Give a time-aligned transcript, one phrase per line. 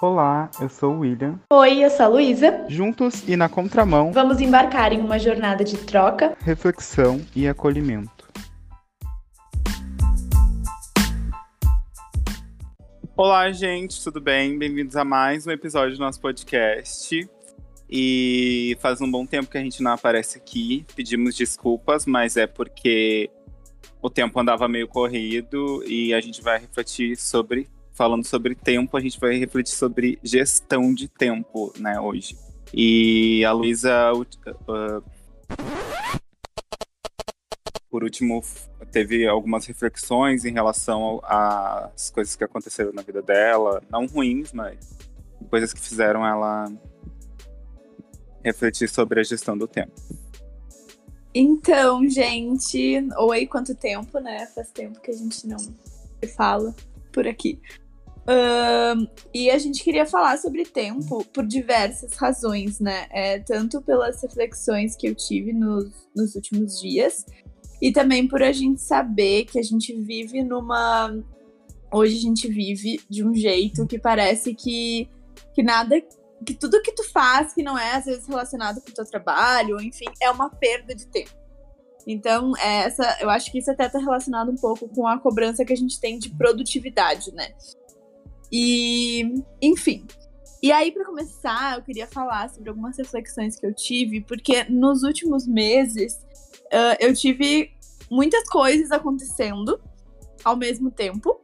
[0.00, 1.38] Olá, eu sou o William.
[1.52, 2.64] Oi, eu sou a Luísa.
[2.68, 6.36] Juntos e na contramão, Vamos embarcar em uma jornada de troca.
[6.40, 8.28] reflexão e acolhimento.
[13.16, 14.58] Olá, gente, tudo bem?
[14.58, 17.28] Bem-vindos a mais um episódio do nosso podcast.
[17.90, 20.86] E faz um bom tempo que a gente não aparece aqui.
[20.96, 23.28] Pedimos desculpas, mas é porque
[24.00, 27.68] o tempo andava meio corrido e a gente vai refletir sobre,
[28.00, 32.34] falando sobre tempo, a gente vai refletir sobre gestão de tempo, né, hoje.
[32.72, 35.04] E a Luísa, uh,
[37.90, 38.42] por último,
[38.90, 44.78] teve algumas reflexões em relação às coisas que aconteceram na vida dela, não ruins, mas
[45.50, 46.72] coisas que fizeram ela
[48.42, 49.92] refletir sobre a gestão do tempo.
[51.34, 54.46] Então, gente, oi, quanto tempo, né?
[54.54, 56.74] Faz tempo que a gente não se fala
[57.12, 57.60] por aqui.
[59.32, 63.06] E a gente queria falar sobre tempo por diversas razões, né?
[63.10, 67.24] É, tanto pelas reflexões que eu tive nos, nos últimos dias,
[67.80, 71.16] e também por a gente saber que a gente vive numa.
[71.92, 75.08] Hoje a gente vive de um jeito que parece que,
[75.54, 76.00] que nada
[76.44, 79.80] que tudo que tu faz que não é às vezes relacionado com o teu trabalho,
[79.80, 81.40] enfim, é uma perda de tempo.
[82.06, 85.64] Então, é, essa, eu acho que isso até está relacionado um pouco com a cobrança
[85.64, 87.52] que a gente tem de produtividade, né?
[88.52, 90.06] E, enfim.
[90.62, 95.02] E aí, para começar, eu queria falar sobre algumas reflexões que eu tive, porque nos
[95.02, 96.20] últimos meses
[96.72, 97.70] ah, eu tive
[98.10, 99.80] muitas coisas acontecendo
[100.44, 101.40] ao mesmo tempo.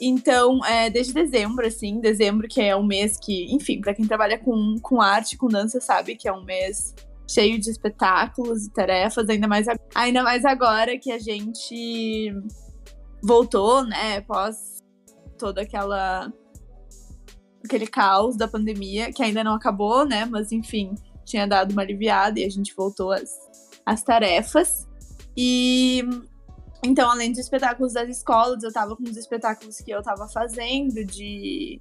[0.00, 4.38] Então, é, desde dezembro, assim, dezembro que é um mês que, enfim, para quem trabalha
[4.38, 6.94] com, com arte, com dança, sabe que é um mês
[7.30, 12.34] cheio de espetáculos e tarefas, ainda mais, ainda mais agora que a gente
[13.22, 14.73] voltou, né, após
[15.38, 16.32] toda aquela
[17.64, 22.38] aquele caos da pandemia, que ainda não acabou, né, mas enfim, tinha dado uma aliviada
[22.38, 23.30] e a gente voltou às,
[23.86, 24.86] às tarefas.
[25.36, 26.04] E
[26.84, 31.02] então, além dos espetáculos das escolas, eu tava com os espetáculos que eu tava fazendo
[31.02, 31.80] de,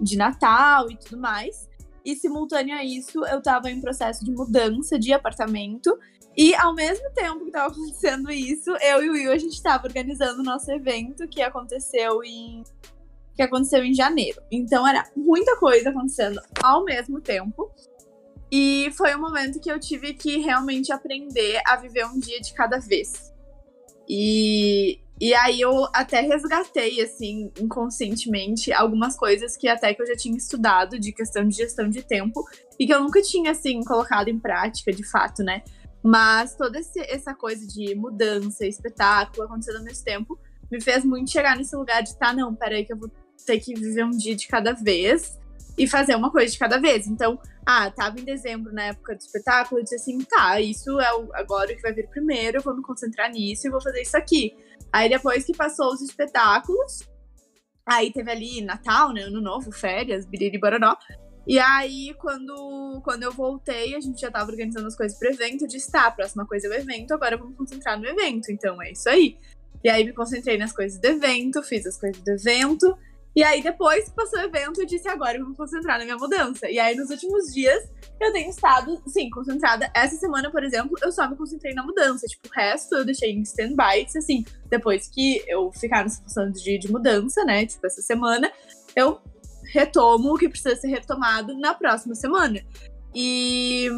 [0.00, 1.68] de Natal e tudo mais.
[2.04, 5.96] E simultâneo a isso, eu tava em processo de mudança de apartamento.
[6.36, 9.86] E ao mesmo tempo que tava acontecendo isso, eu e o Will, a gente tava
[9.86, 12.62] organizando o nosso evento que aconteceu em.
[13.34, 14.40] que aconteceu em janeiro.
[14.50, 17.70] Então era muita coisa acontecendo ao mesmo tempo.
[18.50, 22.52] E foi um momento que eu tive que realmente aprender a viver um dia de
[22.52, 23.32] cada vez.
[24.06, 30.16] E, e aí eu até resgatei, assim, inconscientemente, algumas coisas que até que eu já
[30.16, 32.44] tinha estudado de questão de gestão de tempo
[32.78, 35.62] e que eu nunca tinha, assim, colocado em prática, de fato, né?
[36.02, 40.38] Mas toda esse- essa coisa de mudança, espetáculo, acontecendo ao mesmo tempo,
[40.70, 43.10] me fez muito chegar nesse lugar de, tá, não, peraí que eu vou
[43.46, 45.38] ter que viver um dia de cada vez
[45.76, 47.06] e fazer uma coisa de cada vez.
[47.06, 51.14] Então, ah, tava em dezembro, na época do espetáculo, eu disse assim, tá, isso é
[51.14, 54.02] o, agora o que vai vir primeiro, eu vou me concentrar nisso e vou fazer
[54.02, 54.56] isso aqui.
[54.92, 57.08] Aí depois que passou os espetáculos,
[57.86, 60.96] aí teve ali Natal, né, Ano Novo, férias, biriri bororó.
[61.46, 65.62] E aí, quando, quando eu voltei, a gente já tava organizando as coisas pro evento,
[65.64, 68.80] eu disse, tá, a próxima coisa é o evento, agora me concentrar no evento, então
[68.80, 69.36] é isso aí.
[69.82, 72.96] E aí me concentrei nas coisas do evento, fiz as coisas do evento,
[73.34, 76.18] e aí, depois que passou o evento, eu disse, agora eu vou concentrar na minha
[76.18, 76.70] mudança.
[76.70, 77.82] E aí, nos últimos dias,
[78.20, 79.90] eu tenho estado, sim, concentrada.
[79.94, 82.26] Essa semana, por exemplo, eu só me concentrei na mudança.
[82.26, 84.06] Tipo, o resto eu deixei em stand-by.
[84.16, 87.64] Assim, depois que eu ficar nessa função de, de mudança, né?
[87.64, 88.52] Tipo, essa semana,
[88.94, 89.18] eu
[89.72, 92.60] retomo o que precisa ser retomado na próxima semana.
[93.14, 93.88] E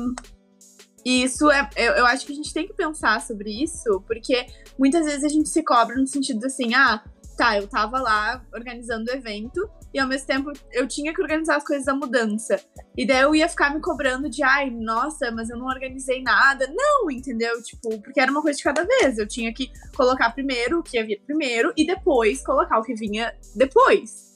[1.04, 1.68] e isso é.
[1.76, 4.46] Eu, eu acho que a gente tem que pensar sobre isso, porque
[4.78, 7.04] muitas vezes a gente se cobra no sentido assim, ah,
[7.36, 11.56] tá, eu tava lá organizando o evento e ao mesmo tempo eu tinha que organizar
[11.56, 12.58] as coisas da mudança.
[12.96, 16.72] E daí eu ia ficar me cobrando de, ai, nossa, mas eu não organizei nada.
[16.74, 17.62] Não, entendeu?
[17.62, 19.18] Tipo, porque era uma coisa de cada vez.
[19.18, 22.94] Eu tinha que colocar primeiro o que ia vir primeiro e depois colocar o que
[22.94, 24.33] vinha depois.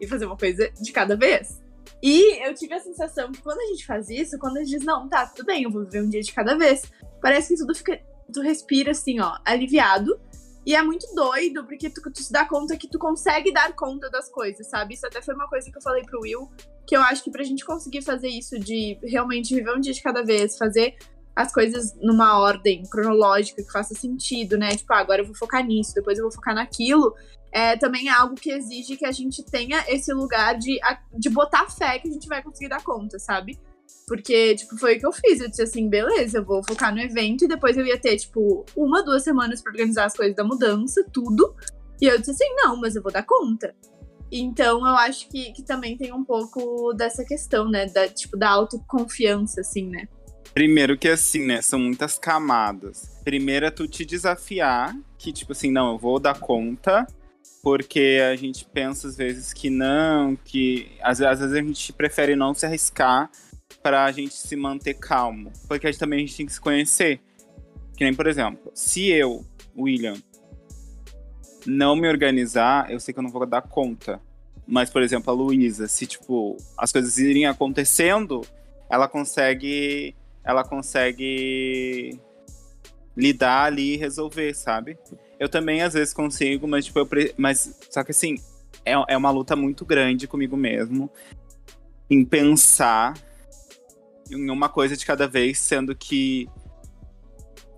[0.00, 1.60] E fazer uma coisa de cada vez.
[2.02, 4.84] E eu tive a sensação que quando a gente faz isso, quando a gente diz,
[4.84, 6.82] não, tá, tudo bem, eu vou viver um dia de cada vez,
[7.22, 8.00] parece que tudo fica.
[8.32, 10.18] Tu respira assim, ó, aliviado.
[10.66, 14.10] E é muito doido, porque tu, tu se dá conta que tu consegue dar conta
[14.10, 14.94] das coisas, sabe?
[14.94, 16.50] Isso até foi uma coisa que eu falei pro Will,
[16.84, 20.02] que eu acho que pra gente conseguir fazer isso, de realmente viver um dia de
[20.02, 20.96] cada vez, fazer
[21.36, 24.70] as coisas numa ordem cronológica que faça sentido, né?
[24.70, 27.14] Tipo, ah, agora eu vou focar nisso, depois eu vou focar naquilo.
[27.56, 30.78] É, também é algo que exige que a gente tenha esse lugar de,
[31.18, 33.58] de botar fé que a gente vai conseguir dar conta, sabe?
[34.06, 35.40] Porque, tipo, foi o que eu fiz.
[35.40, 38.66] Eu disse assim, beleza, eu vou focar no evento e depois eu ia ter, tipo,
[38.76, 41.56] uma, duas semanas pra organizar as coisas da mudança, tudo.
[41.98, 43.74] E eu disse assim, não, mas eu vou dar conta.
[44.30, 47.86] Então eu acho que, que também tem um pouco dessa questão, né?
[47.86, 50.06] Da, tipo, da autoconfiança, assim, né?
[50.52, 51.62] Primeiro que assim, né?
[51.62, 53.18] São muitas camadas.
[53.24, 57.06] Primeiro é tu te desafiar, que tipo assim, não, eu vou dar conta,
[57.66, 62.36] porque a gente pensa às vezes que não, que às, às vezes a gente prefere
[62.36, 63.28] não se arriscar
[63.82, 66.60] para a gente se manter calmo, porque a gente, também a gente tem que se
[66.60, 67.20] conhecer.
[67.96, 69.44] Que nem, por exemplo, se eu,
[69.76, 70.14] William,
[71.66, 74.20] não me organizar, eu sei que eu não vou dar conta.
[74.64, 78.42] Mas, por exemplo, a Luísa, se tipo as coisas irem acontecendo,
[78.88, 80.14] ela consegue
[80.44, 82.20] ela consegue
[83.16, 84.98] lidar ali e resolver, sabe?
[85.38, 87.34] Eu também às vezes consigo, mas tipo, eu pre...
[87.36, 88.36] mas só que assim,
[88.84, 91.10] é, é uma luta muito grande comigo mesmo
[92.10, 93.14] em pensar
[94.30, 96.48] em uma coisa de cada vez, sendo que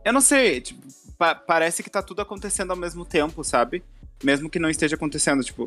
[0.04, 0.86] eu não sei, tipo,
[1.16, 3.82] pa parece que tá tudo acontecendo ao mesmo tempo, sabe?
[4.22, 5.66] Mesmo que não esteja acontecendo, tipo,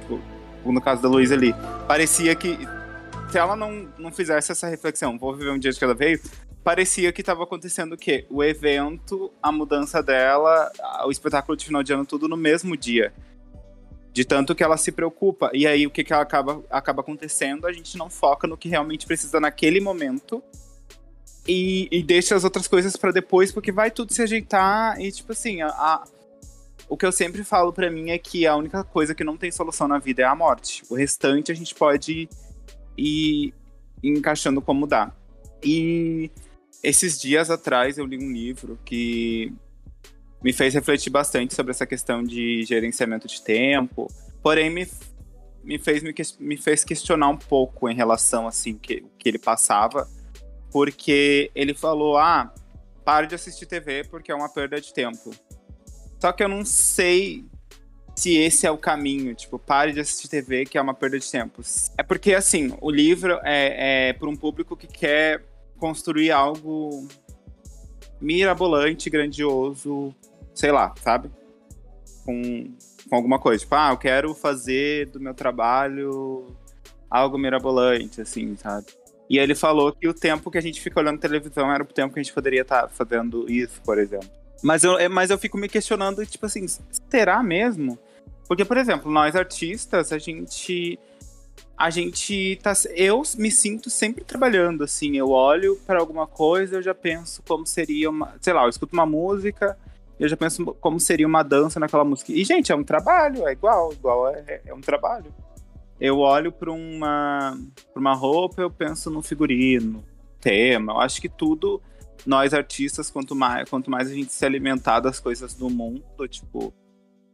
[0.00, 1.52] tipo no caso da Luísa ali,
[1.86, 2.58] parecia que
[3.30, 6.22] se ela não, não fizesse essa reflexão, vou viver um dia de cada vez,
[6.64, 8.26] parecia que estava acontecendo o quê?
[8.30, 10.72] O evento, a mudança dela,
[11.04, 13.12] o espetáculo de final de ano, tudo no mesmo dia.
[14.12, 15.50] De tanto que ela se preocupa.
[15.52, 17.66] E aí o que, que ela acaba, acaba acontecendo?
[17.66, 20.42] A gente não foca no que realmente precisa naquele momento.
[21.46, 24.98] E, e deixa as outras coisas para depois, porque vai tudo se ajeitar.
[24.98, 26.04] E, tipo assim, a, a
[26.88, 29.50] o que eu sempre falo para mim é que a única coisa que não tem
[29.50, 30.82] solução na vida é a morte.
[30.88, 32.28] O restante a gente pode
[32.96, 33.52] e
[34.02, 35.12] encaixando como dá.
[35.62, 36.30] E
[36.84, 39.52] esses dias atrás eu li um livro que
[40.42, 44.06] me fez refletir bastante sobre essa questão de gerenciamento de tempo,
[44.42, 44.86] porém me,
[45.64, 50.06] me, fez, me, me fez questionar um pouco em relação assim que, que ele passava,
[50.70, 52.52] porque ele falou: ah,
[53.02, 55.30] pare de assistir TV porque é uma perda de tempo.
[56.20, 57.44] Só que eu não sei
[58.14, 61.30] se esse é o caminho, tipo, pare de assistir TV, que é uma perda de
[61.30, 61.62] tempo.
[61.98, 65.42] É porque, assim, o livro é, é para um público que quer
[65.84, 67.06] construir algo
[68.18, 70.14] mirabolante, grandioso,
[70.54, 71.30] sei lá, sabe?
[72.24, 72.72] Com,
[73.06, 73.60] com alguma coisa.
[73.60, 76.56] Tipo, ah, eu quero fazer do meu trabalho
[77.10, 78.86] algo mirabolante, assim, sabe?
[79.28, 82.14] E ele falou que o tempo que a gente fica olhando televisão era o tempo
[82.14, 84.30] que a gente poderia estar tá fazendo isso, por exemplo.
[84.62, 86.64] Mas eu, é, mas eu fico me questionando, tipo assim,
[87.10, 87.98] será mesmo?
[88.48, 90.98] Porque, por exemplo, nós artistas, a gente.
[91.76, 92.72] A gente tá.
[92.94, 95.16] Eu me sinto sempre trabalhando, assim.
[95.16, 98.34] Eu olho para alguma coisa, eu já penso como seria uma.
[98.40, 99.76] Sei lá, eu escuto uma música,
[100.18, 102.32] eu já penso como seria uma dança naquela música.
[102.32, 105.34] E, gente, é um trabalho, é igual, igual é, é um trabalho.
[106.00, 107.58] Eu olho para uma,
[107.94, 110.04] uma roupa, eu penso no figurino,
[110.40, 110.92] tema.
[110.92, 111.82] Eu acho que tudo
[112.26, 116.72] nós artistas, quanto mais, quanto mais a gente se alimentar das coisas do mundo, tipo,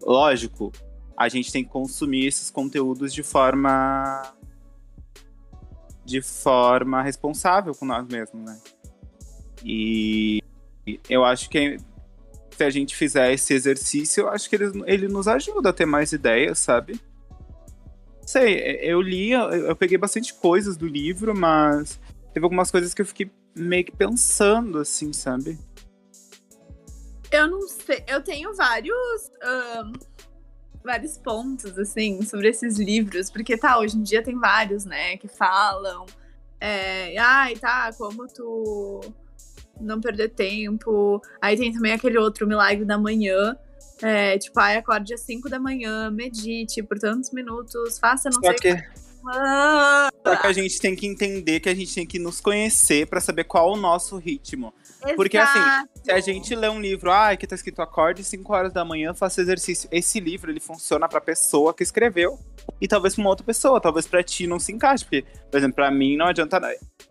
[0.03, 0.73] lógico,
[1.21, 4.23] a gente tem que consumir esses conteúdos de forma
[6.03, 8.59] de forma responsável com nós mesmos, né?
[9.63, 10.43] E
[11.11, 11.77] eu acho que
[12.57, 15.85] se a gente fizer esse exercício, eu acho que ele, ele nos ajuda a ter
[15.85, 16.99] mais ideias, sabe?
[18.25, 22.01] Sei, eu li, eu peguei bastante coisas do livro, mas
[22.33, 25.59] teve algumas coisas que eu fiquei meio que pensando, assim, sabe?
[27.31, 28.03] Eu não sei.
[28.09, 29.31] Eu tenho vários.
[29.45, 29.93] Um,
[30.85, 33.31] vários pontos, assim, sobre esses livros.
[33.31, 36.07] Porque, tá, hoje em dia tem vários, né, que falam.
[36.61, 39.01] É, ai, tá, como tu
[39.81, 41.21] não perder tempo.
[41.41, 43.57] Aí tem também aquele outro Milagre da Manhã.
[44.03, 48.49] É, tipo, ai, acorde às 5 da manhã, medite por tantos minutos, faça não Só
[48.49, 49.01] sei que...
[50.27, 53.21] Só que a gente tem que entender que a gente tem que nos conhecer para
[53.21, 54.73] saber qual o nosso ritmo.
[55.01, 55.17] Exato.
[55.17, 55.61] Porque assim,
[56.05, 59.15] se a gente lê um livro, ah, aqui tá escrito acorde 5 horas da manhã,
[59.15, 59.89] faça exercício.
[59.91, 62.39] Esse livro, ele funciona pra pessoa que escreveu
[62.81, 65.05] e talvez pra uma outra pessoa, talvez pra ti não se encaixe.
[65.05, 66.61] Porque, por exemplo, pra mim não adianta,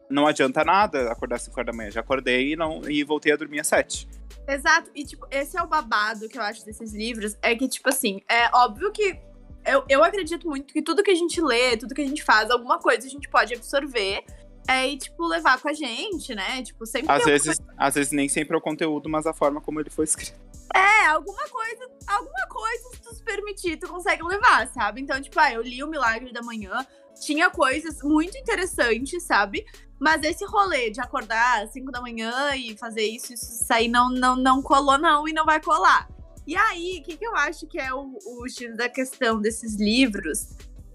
[0.10, 1.92] não adianta nada acordar 5 horas da manhã.
[1.92, 4.08] Já acordei e, não, e voltei a dormir às 7.
[4.48, 7.88] Exato, e tipo, esse é o babado que eu acho desses livros, é que, tipo
[7.88, 9.20] assim, é óbvio que
[9.66, 12.50] eu, eu acredito muito que tudo que a gente lê, tudo que a gente faz,
[12.50, 14.24] alguma coisa a gente pode absorver
[14.70, 16.62] é, e, tipo, levar com a gente, né?
[16.62, 17.12] Tipo, sempre.
[17.12, 17.74] Às vezes, coisa...
[17.76, 20.40] às vezes nem sempre é o conteúdo, mas a forma como ele foi escrito.
[20.76, 25.02] É, alguma coisa, alguma coisa, se tu se permitir, tu consegue levar, sabe?
[25.02, 26.86] Então, tipo, ah, eu li o Milagre da Manhã,
[27.20, 29.66] tinha coisas muito interessantes, sabe?
[30.00, 34.12] Mas esse rolê de acordar às 5 da manhã e fazer isso, isso sair não,
[34.12, 36.08] não, não colou, não, e não vai colar.
[36.46, 40.50] E aí, o que, que eu acho que é o, o da questão desses livros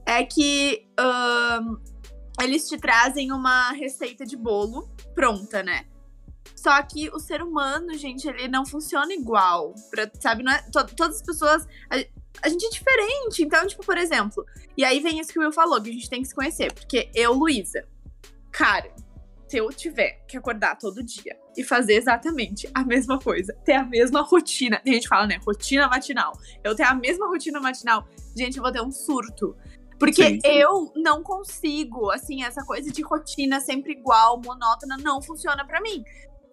[0.07, 1.94] é que um,
[2.43, 5.87] eles te trazem uma receita de bolo pronta, né?
[6.55, 9.75] Só que o ser humano, gente, ele não funciona igual.
[9.91, 11.67] Pra, sabe, é, to, todas as pessoas.
[11.91, 13.43] a gente é diferente.
[13.43, 14.45] Então, tipo, por exemplo,
[14.77, 16.73] e aí vem isso que o Will falou, que a gente tem que se conhecer.
[16.73, 17.87] Porque eu, Luísa,
[18.51, 18.91] cara,
[19.47, 23.85] se eu tiver que acordar todo dia e fazer exatamente a mesma coisa, ter a
[23.85, 28.57] mesma rotina, a gente fala, né, rotina matinal, eu ter a mesma rotina matinal, gente,
[28.57, 29.57] eu vou ter um surto.
[29.99, 30.49] Porque sim, sim.
[30.49, 36.05] eu não consigo, assim, essa coisa de rotina sempre igual, monótona, não funciona para mim.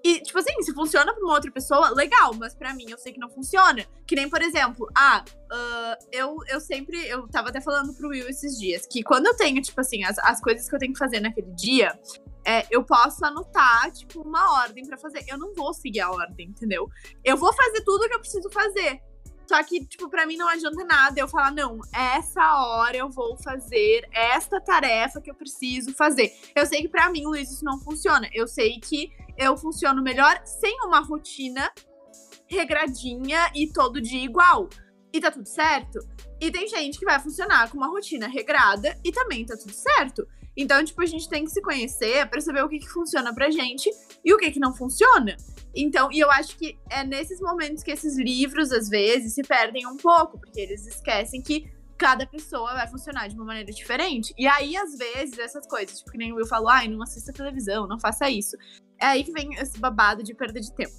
[0.04, 3.14] E, tipo assim, se funciona pra uma outra pessoa, legal, mas para mim eu sei
[3.14, 3.86] que não funciona.
[4.08, 6.98] Que nem, por exemplo, ah, uh, eu, eu sempre.
[7.08, 10.18] Eu tava até falando pro Will esses dias que quando eu tenho, tipo assim, as,
[10.20, 11.98] as coisas que eu tenho que fazer naquele dia,
[12.46, 15.24] é, eu posso anotar, tipo, uma ordem para fazer.
[15.28, 16.90] Eu não vou seguir a ordem, entendeu?
[17.24, 19.00] Eu vou fazer tudo o que eu preciso fazer.
[19.48, 23.38] Só que, tipo, pra mim não adianta nada eu falar, não, essa hora eu vou
[23.38, 26.34] fazer esta tarefa que eu preciso fazer.
[26.56, 28.30] Eu sei que pra mim, Luiz, isso não funciona.
[28.34, 31.72] Eu sei que eu funciono melhor sem uma rotina
[32.48, 34.70] regradinha e todo dia igual.
[35.14, 36.00] E tá tudo certo.
[36.40, 40.26] E tem gente que vai funcionar com uma rotina regrada e também tá tudo certo.
[40.56, 43.50] Então, tipo, a gente tem que se conhecer para saber o que, que funciona pra
[43.50, 43.90] gente
[44.24, 45.36] e o que, que não funciona.
[45.74, 49.88] Então, e eu acho que é nesses momentos que esses livros, às vezes, se perdem
[49.88, 54.34] um pouco, porque eles esquecem que cada pessoa vai funcionar de uma maneira diferente.
[54.38, 57.32] E aí, às vezes, essas coisas, tipo, que nem o Will falou, ai, não assista
[57.32, 58.58] televisão, não faça isso.
[59.00, 60.94] É aí que vem esse babado de perda de tempo.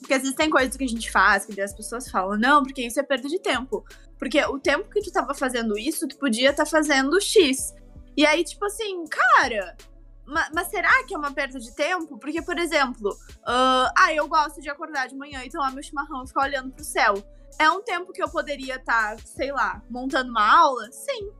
[0.00, 2.86] Porque às vezes tem coisas que a gente faz, que as pessoas falam, não, porque
[2.86, 3.84] isso é perda de tempo.
[4.18, 7.74] Porque o tempo que tu tava fazendo isso, tu podia estar tá fazendo X.
[8.18, 9.76] E aí, tipo assim, cara,
[10.26, 12.18] mas, mas, será que é uma perda de tempo?
[12.18, 16.24] Porque, por exemplo, uh, ah, eu gosto de acordar de manhã e tomar meu chimarrão
[16.24, 17.14] e ficar olhando pro céu.
[17.60, 20.90] É um tempo que eu poderia estar, tá, sei lá, montando uma aula?
[20.90, 21.30] Sim.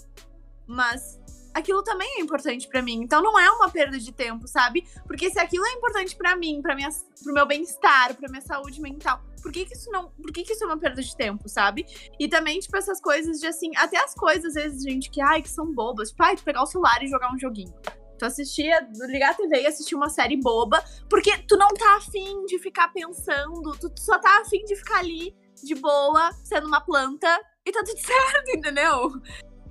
[0.69, 1.19] Mas
[1.59, 3.01] aquilo também é importante para mim.
[3.03, 4.87] Então não é uma perda de tempo, sabe?
[5.07, 6.89] Porque se aquilo é importante para mim, para minha
[7.23, 10.11] pro meu bem-estar, pra minha saúde mental, por que, que isso não.
[10.11, 11.87] Por que, que isso é uma perda de tempo, sabe?
[12.19, 15.43] E também, tipo, essas coisas de assim, até as coisas, às vezes, gente, que, ai,
[15.43, 16.11] que são bobas.
[16.11, 17.75] Tipo, ai, pegar o celular e jogar um joguinho.
[18.19, 22.45] Tu assistia, ligar a TV e assistir uma série boba, porque tu não tá afim
[22.47, 27.29] de ficar pensando, tu só tá afim de ficar ali de boa, sendo uma planta,
[27.65, 29.13] e tá tudo certo, entendeu?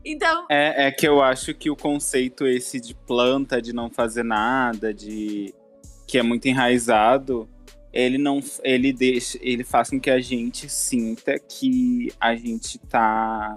[0.07, 0.45] Então.
[0.49, 4.93] É, é que eu acho que o conceito esse de planta, de não fazer nada,
[4.93, 5.53] de.
[6.07, 7.49] que é muito enraizado,
[7.91, 8.39] ele não.
[8.63, 9.37] ele deixa.
[9.41, 13.53] ele faz com que a gente sinta que a gente tá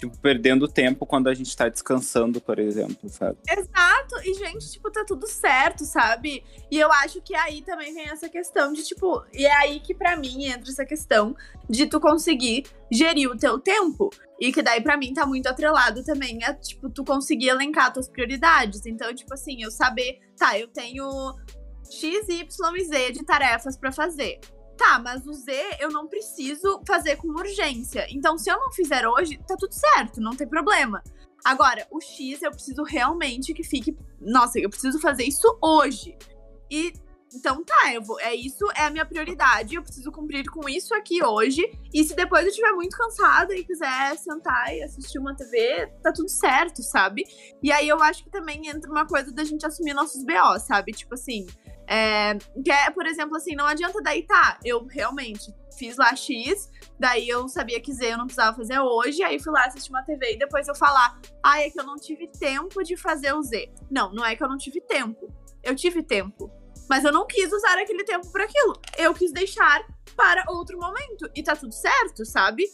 [0.00, 3.36] tipo, perdendo tempo quando a gente tá descansando, por exemplo, sabe?
[3.46, 4.16] Exato.
[4.24, 6.42] E, gente, tipo, tá tudo certo, sabe?
[6.70, 9.94] E eu acho que aí também vem essa questão de, tipo, e é aí que
[9.94, 11.36] para mim entra essa questão
[11.68, 14.08] de tu conseguir gerir o teu tempo.
[14.40, 18.08] E que daí para mim tá muito atrelado também a, tipo, tu conseguir elencar tuas
[18.08, 18.86] prioridades.
[18.86, 21.04] Então, tipo assim, eu saber, tá, eu tenho
[21.90, 24.40] X, Y e Z de tarefas para fazer.
[24.80, 28.06] Tá, mas o Z eu não preciso fazer com urgência.
[28.08, 31.02] Então, se eu não fizer hoje, tá tudo certo, não tem problema.
[31.44, 33.94] Agora, o X eu preciso realmente que fique.
[34.18, 36.16] Nossa, eu preciso fazer isso hoje.
[36.70, 36.94] E
[37.34, 39.74] então tá, eu vou, é isso, é a minha prioridade.
[39.74, 41.62] Eu preciso cumprir com isso aqui hoje.
[41.92, 46.10] E se depois eu estiver muito cansada e quiser sentar e assistir uma TV, tá
[46.10, 47.24] tudo certo, sabe?
[47.62, 50.92] E aí eu acho que também entra uma coisa da gente assumir nossos BO, sabe?
[50.92, 51.46] Tipo assim,
[51.90, 56.70] é, que é, por exemplo, assim, não adianta daí, tá, eu realmente fiz lá X,
[57.00, 60.04] daí eu sabia que Z eu não precisava fazer hoje, aí fui lá assistir uma
[60.04, 63.42] TV e depois eu falar, ah, é que eu não tive tempo de fazer o
[63.42, 63.72] Z.
[63.90, 65.34] Não, não é que eu não tive tempo.
[65.64, 66.48] Eu tive tempo.
[66.88, 68.80] Mas eu não quis usar aquele tempo para aquilo.
[68.96, 69.84] Eu quis deixar
[70.16, 71.28] para outro momento.
[71.34, 72.64] E tá tudo certo, sabe?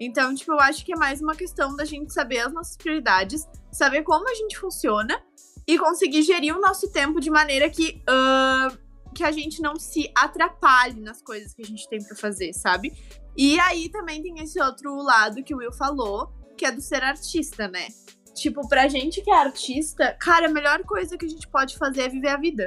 [0.00, 3.46] Então, tipo, eu acho que é mais uma questão da gente saber as nossas prioridades,
[3.70, 5.22] saber como a gente funciona
[5.66, 8.78] e conseguir gerir o nosso tempo de maneira que, uh,
[9.14, 12.92] que a gente não se atrapalhe nas coisas que a gente tem para fazer, sabe?
[13.36, 17.02] E aí também tem esse outro lado que o Will falou, que é do ser
[17.02, 17.88] artista, né?
[18.34, 22.02] Tipo, pra gente que é artista, cara, a melhor coisa que a gente pode fazer
[22.02, 22.66] é viver a vida.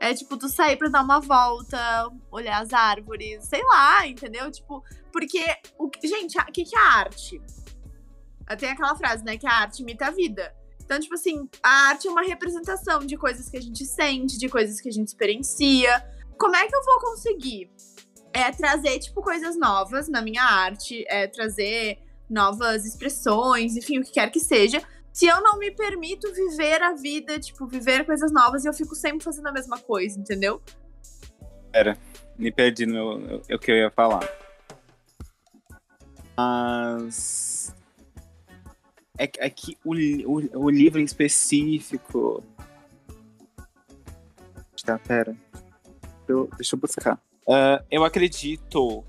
[0.00, 1.78] É tipo, tu sair pra dar uma volta,
[2.30, 4.50] olhar as árvores, sei lá, entendeu?
[4.50, 5.42] Tipo, porque,
[5.78, 7.42] o, gente, o que, que é arte?
[8.58, 10.54] Tem aquela frase, né, que a arte imita a vida.
[10.88, 14.48] Então, tipo assim, a arte é uma representação de coisas que a gente sente, de
[14.48, 16.02] coisas que a gente experiencia.
[16.38, 17.70] Como é que eu vou conseguir
[18.32, 24.12] é, trazer, tipo, coisas novas na minha arte, é, trazer novas expressões, enfim, o que
[24.12, 28.64] quer que seja, se eu não me permito viver a vida, tipo, viver coisas novas
[28.64, 30.62] eu fico sempre fazendo a mesma coisa, entendeu?
[31.70, 31.98] Pera,
[32.38, 34.26] me perdi no o que eu ia falar.
[36.34, 37.57] Mas
[39.18, 42.42] é, é que o, o, o livro em específico.
[44.84, 45.36] Tá, pera.
[46.26, 47.16] Eu, deixa eu buscar.
[47.46, 49.04] Uh, eu acredito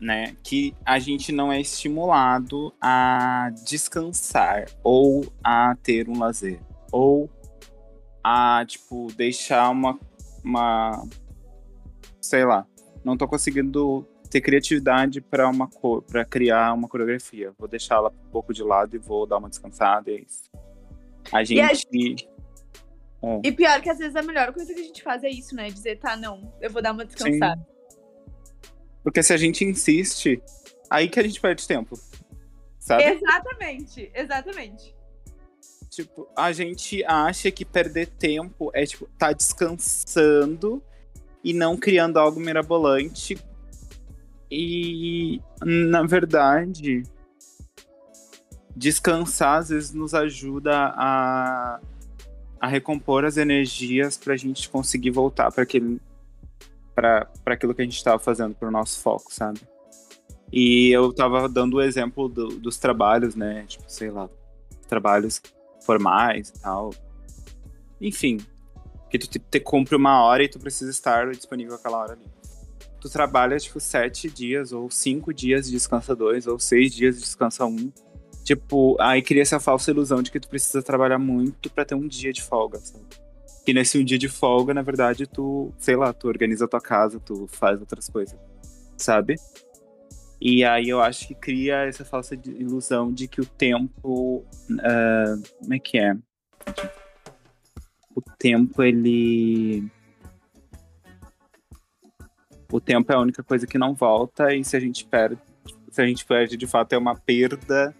[0.00, 7.30] né, que a gente não é estimulado a descansar ou a ter um lazer ou
[8.22, 9.98] a tipo deixar uma
[10.44, 11.06] uma
[12.20, 12.66] sei lá,
[13.04, 15.68] não tô conseguindo ter criatividade para uma
[16.10, 17.52] para criar uma coreografia.
[17.58, 20.50] Vou deixá-la um pouco de lado e vou dar uma descansada e é isso.
[21.30, 22.28] A gente, a gente...
[23.22, 23.40] É.
[23.44, 25.68] E pior que às vezes a melhor coisa que a gente faz é isso, né?
[25.68, 27.60] Dizer, tá, não, eu vou dar uma descansada.
[27.60, 27.98] Sim.
[29.04, 30.42] Porque se a gente insiste,
[30.88, 31.98] aí que a gente perde tempo.
[32.78, 33.04] Sabe?
[33.04, 34.94] Exatamente, exatamente.
[35.90, 40.82] Tipo, a gente acha que perder tempo é, tipo, tá descansando
[41.44, 43.36] e não criando algo mirabolante.
[44.54, 47.04] E, na verdade,
[48.76, 51.80] descansar às vezes nos ajuda a,
[52.60, 55.98] a recompor as energias para a gente conseguir voltar para aquele
[56.94, 59.58] para aquilo que a gente estava fazendo para o nosso foco, sabe?
[60.52, 63.64] E eu estava dando o exemplo do, dos trabalhos, né?
[63.66, 64.28] Tipo, sei lá,
[64.86, 65.40] trabalhos
[65.80, 66.90] formais e tal.
[67.98, 68.38] Enfim,
[69.08, 72.41] que tu te, te cumpre uma hora e tu precisa estar disponível aquela hora ali.
[73.02, 77.92] Tu trabalha, tipo, sete dias, ou cinco dias descansa dois, ou seis dias descansa um.
[78.44, 82.06] Tipo, aí cria essa falsa ilusão de que tu precisa trabalhar muito para ter um
[82.06, 83.04] dia de folga, sabe?
[83.66, 86.80] Que nesse um dia de folga, na verdade, tu, sei lá, tu organiza a tua
[86.80, 88.38] casa, tu faz outras coisas,
[88.96, 89.34] sabe?
[90.40, 94.44] E aí eu acho que cria essa falsa ilusão de que o tempo.
[94.70, 96.16] Uh, como é que é?
[98.14, 99.84] o tempo ele
[102.72, 105.38] o tempo é a única coisa que não volta e se a gente perde
[105.90, 107.94] se a gente perde de fato é uma perda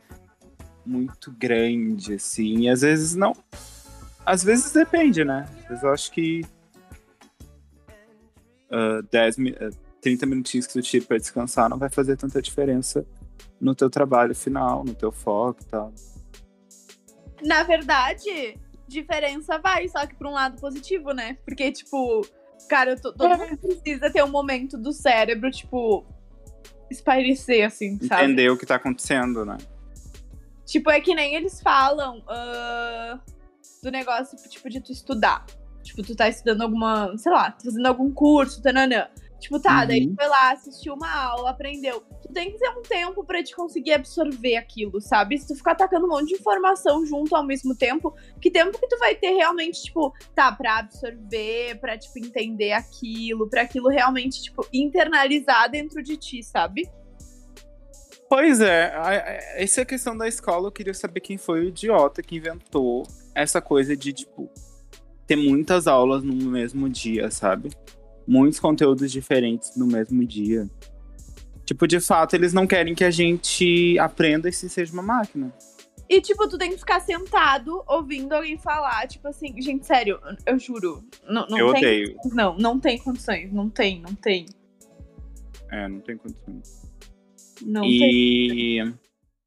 [0.85, 2.61] muito grande assim.
[2.61, 3.37] E às vezes não
[4.25, 5.47] às vezes depende né?
[5.59, 6.41] Às vezes eu acho que
[8.71, 9.37] uh, 10,
[10.01, 13.07] 30 minutinhos que tu tira para descansar não vai fazer tanta diferença
[13.61, 15.93] no teu trabalho final no teu foco e tal.
[17.45, 18.59] Na verdade
[18.93, 21.39] diferença vai, só que pra um lado positivo, né?
[21.45, 22.27] Porque, tipo,
[22.69, 26.05] cara, tô, todo mundo precisa ter um momento do cérebro, tipo,
[26.91, 28.25] espairecer, assim, sabe?
[28.25, 29.59] Entender o que tá acontecendo, né?
[30.65, 33.21] Tipo, é que nem eles falam uh,
[33.83, 35.45] do negócio, tipo, de tu estudar.
[35.83, 39.09] Tipo, tu tá estudando alguma, sei lá, tá fazendo algum curso, tananã.
[39.43, 39.87] Tipo, tá, uhum.
[39.89, 42.01] daí tu foi lá, assistiu uma aula, aprendeu.
[42.23, 45.37] Tu tem que ter um tempo para te conseguir absorver aquilo, sabe?
[45.37, 48.87] Se tu ficar atacando um monte de informação junto ao mesmo tempo, que tempo que
[48.87, 54.41] tu vai ter realmente, tipo, tá, pra absorver, pra, tipo, entender aquilo, pra aquilo realmente,
[54.41, 56.89] tipo, internalizar dentro de ti, sabe?
[58.29, 58.95] Pois é,
[59.57, 60.69] essa é a questão da escola.
[60.69, 63.03] Eu queria saber quem foi o idiota que inventou
[63.35, 64.49] essa coisa de, tipo,
[65.27, 67.71] ter muitas aulas no mesmo dia, sabe?
[68.27, 70.69] Muitos conteúdos diferentes no mesmo dia.
[71.65, 75.53] Tipo, de fato, eles não querem que a gente aprenda e se seja uma máquina.
[76.09, 80.59] E, tipo, tu tem que ficar sentado ouvindo alguém falar, tipo assim, gente, sério, eu
[80.59, 81.03] juro.
[81.27, 82.17] Não, não eu tem, odeio.
[82.33, 83.51] Não, não tem condições.
[83.53, 84.47] Não tem, não tem.
[85.71, 86.83] É, não tem condições.
[87.63, 87.99] Não e...
[87.99, 88.95] tem.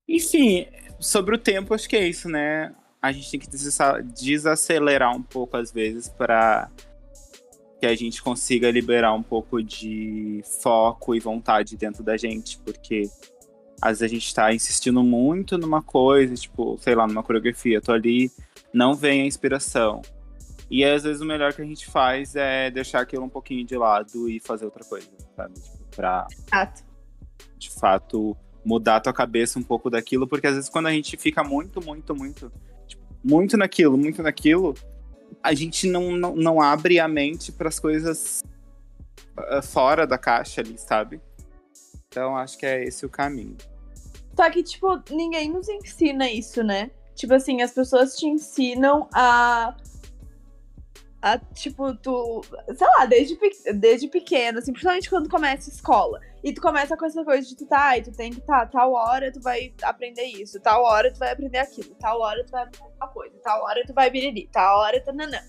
[0.07, 0.65] Enfim,
[0.99, 2.73] sobre o tempo, acho que é isso, né?
[3.01, 3.49] A gente tem que
[4.03, 6.71] desacelerar um pouco às vezes para
[7.79, 13.09] que a gente consiga liberar um pouco de foco e vontade dentro da gente, porque
[13.81, 17.91] às vezes a gente tá insistindo muito numa coisa, tipo, sei lá, numa coreografia, tô
[17.91, 18.31] ali,
[18.73, 20.01] não vem a inspiração.
[20.69, 23.77] E às vezes o melhor que a gente faz é deixar aquilo um pouquinho de
[23.77, 25.53] lado e fazer outra coisa, sabe?
[25.53, 26.83] Tipo, pra, Exato.
[27.57, 28.35] de fato,
[28.65, 31.83] mudar a tua cabeça um pouco daquilo, porque às vezes quando a gente fica muito,
[31.85, 32.51] muito, muito,
[32.87, 34.73] tipo, muito naquilo, muito naquilo,
[35.43, 38.43] a gente não, não, não abre a mente para as coisas
[39.37, 41.21] uh, fora da caixa ali, sabe?
[42.07, 43.57] Então acho que é esse o caminho.
[44.35, 46.91] Só que, tipo, ninguém nos ensina isso, né?
[47.15, 49.75] Tipo assim, as pessoas te ensinam a
[51.25, 52.43] a, tipo, tu,
[52.75, 53.35] sei lá, desde,
[53.73, 56.21] desde pequeno, assim, principalmente quando começa a escola.
[56.43, 58.93] E tu começa com essa coisa de tu tá, e tu tem que tá, tal
[58.93, 62.61] hora tu vai aprender isso, tal hora tu vai aprender aquilo, tal hora tu vai
[62.61, 65.39] aprender tal coisa, tal hora tu vai biriri, tal hora tu nanã.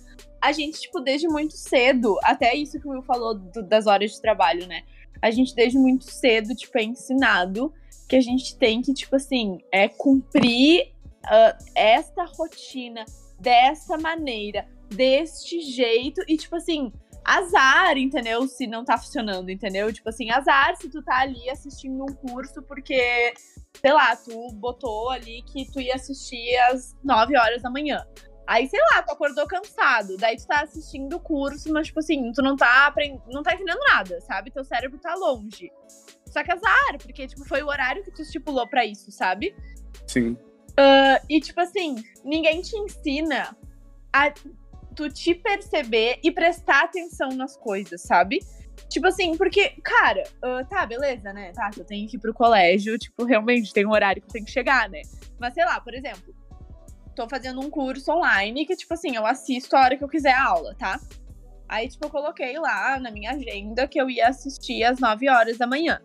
[0.41, 4.13] A gente, tipo, desde muito cedo, até isso que o Will falou do, das horas
[4.13, 4.83] de trabalho, né?
[5.21, 7.71] A gente desde muito cedo, tipo, é ensinado
[8.09, 10.91] que a gente tem que, tipo assim, é cumprir
[11.27, 13.05] uh, esta rotina
[13.39, 16.93] dessa maneira deste jeito e, tipo assim,
[17.25, 18.47] azar, entendeu?
[18.47, 19.93] Se não tá funcionando, entendeu?
[19.93, 23.35] Tipo assim, azar se tu tá ali assistindo um curso porque,
[23.81, 28.07] sei lá, tu botou ali que tu ia assistir às 9 horas da manhã.
[28.47, 32.31] Aí, sei lá, tu acordou cansado, daí tu tá assistindo o curso, mas, tipo assim,
[32.31, 33.21] tu não tá, aprend...
[33.27, 34.53] não tá entendendo nada, sabe?
[34.53, 35.73] Teu cérebro tá longe.
[36.27, 39.53] Só que azar, porque, tipo, foi o horário que tu estipulou pra isso, sabe?
[40.07, 40.37] Sim.
[40.79, 43.57] Uh, e, tipo assim, ninguém te ensina
[44.13, 44.33] a
[44.97, 48.41] tu te perceber e prestar atenção nas coisas, sabe?
[48.89, 51.53] Tipo assim, porque, cara, uh, tá, beleza, né?
[51.53, 54.45] Tá, eu tenho que ir pro colégio, tipo, realmente tem um horário que eu tenho
[54.45, 55.03] que chegar, né?
[55.39, 56.35] Mas sei lá, por exemplo,
[57.15, 60.33] tô fazendo um curso online que, tipo assim, eu assisto a hora que eu quiser
[60.33, 60.99] a aula, tá?
[61.69, 65.59] Aí, tipo, eu coloquei lá na minha agenda que eu ia assistir às 9 horas
[65.59, 66.01] da manhã.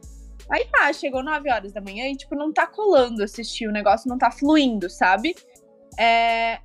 [0.49, 4.09] Aí tá, chegou 9 horas da manhã e, tipo, não tá colando assistir, o negócio
[4.09, 5.35] não tá fluindo, sabe?
[5.97, 6.59] É.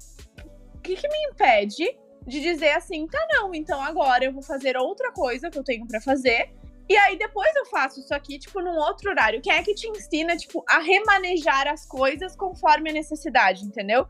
[0.74, 1.84] O que, que me impede
[2.26, 5.86] de dizer assim, tá não, então agora eu vou fazer outra coisa que eu tenho
[5.86, 6.50] para fazer.
[6.88, 9.40] E aí depois eu faço isso aqui, tipo, num outro horário.
[9.40, 14.06] Quem é que te ensina, tipo, a remanejar as coisas conforme a necessidade, entendeu?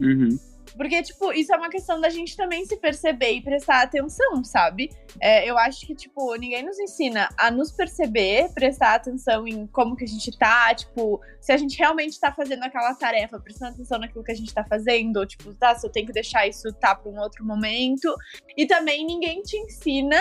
[0.00, 0.36] Uhum.
[0.76, 4.90] Porque, tipo, isso é uma questão da gente também se perceber e prestar atenção, sabe?
[5.20, 9.96] É, eu acho que, tipo, ninguém nos ensina a nos perceber, prestar atenção em como
[9.96, 13.98] que a gente tá, tipo, se a gente realmente tá fazendo aquela tarefa, prestando atenção
[13.98, 16.72] naquilo que a gente tá fazendo, ou, tipo, tá, se eu tenho que deixar isso
[16.74, 18.14] tá pra um outro momento.
[18.56, 20.20] E também ninguém te ensina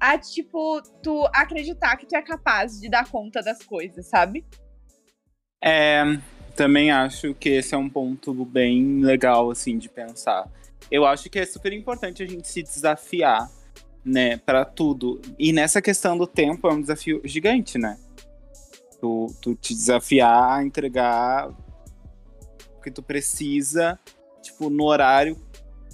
[0.00, 4.44] a, tipo, tu acreditar que tu é capaz de dar conta das coisas, sabe?
[5.62, 6.02] É,
[6.54, 10.48] também acho que esse é um ponto bem legal, assim, de pensar.
[10.90, 13.50] Eu acho que é super importante a gente se desafiar,
[14.04, 15.20] né, para tudo.
[15.38, 17.98] E nessa questão do tempo é um desafio gigante, né?
[19.00, 21.50] Tu, tu te desafiar a entregar
[22.76, 23.98] o que tu precisa,
[24.42, 25.36] tipo, no horário,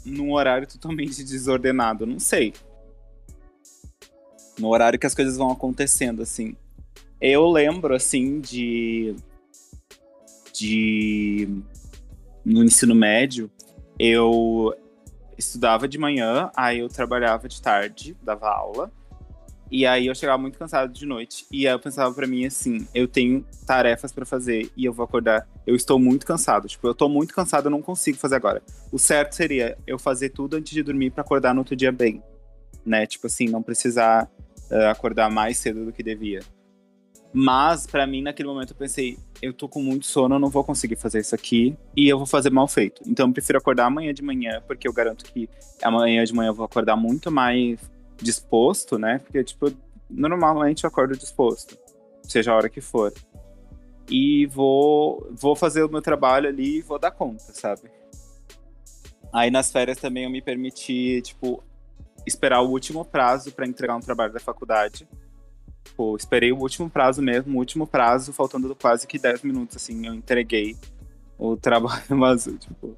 [0.04, 2.06] num horário totalmente desordenado.
[2.06, 2.52] Não sei.
[4.58, 6.56] No horário que as coisas vão acontecendo, assim.
[7.20, 9.14] Eu lembro, assim, de
[10.58, 11.62] de
[12.44, 13.50] no ensino médio,
[13.98, 14.74] eu
[15.36, 18.90] estudava de manhã, aí eu trabalhava de tarde, dava aula.
[19.70, 21.44] E aí eu chegava muito cansado de noite.
[21.52, 25.04] E aí eu pensava para mim assim, eu tenho tarefas para fazer e eu vou
[25.04, 25.46] acordar.
[25.66, 26.66] Eu estou muito cansado.
[26.66, 28.62] Tipo, eu tô muito cansado, eu não consigo fazer agora.
[28.90, 32.22] O certo seria eu fazer tudo antes de dormir para acordar no outro dia bem.
[32.84, 33.06] Né?
[33.06, 34.30] Tipo assim, não precisar
[34.70, 36.40] uh, acordar mais cedo do que devia.
[37.32, 40.64] Mas, para mim, naquele momento, eu pensei, eu tô com muito sono, eu não vou
[40.64, 43.02] conseguir fazer isso aqui e eu vou fazer mal feito.
[43.06, 45.48] Então, eu prefiro acordar amanhã de manhã, porque eu garanto que
[45.82, 47.78] amanhã de manhã eu vou acordar muito mais
[48.16, 49.18] disposto, né?
[49.18, 49.72] Porque, tipo,
[50.10, 51.78] normalmente eu acordo disposto,
[52.24, 53.12] seja a hora que for.
[54.10, 57.82] E vou, vou fazer o meu trabalho ali e vou dar conta, sabe?
[59.32, 61.62] Aí nas férias também eu me permiti, tipo,
[62.26, 65.06] esperar o último prazo para entregar um trabalho da faculdade
[65.88, 70.06] Tipo, esperei o último prazo mesmo, o último prazo, faltando quase que 10 minutos, assim,
[70.06, 70.76] eu entreguei
[71.38, 72.94] o trabalho, mas, tipo,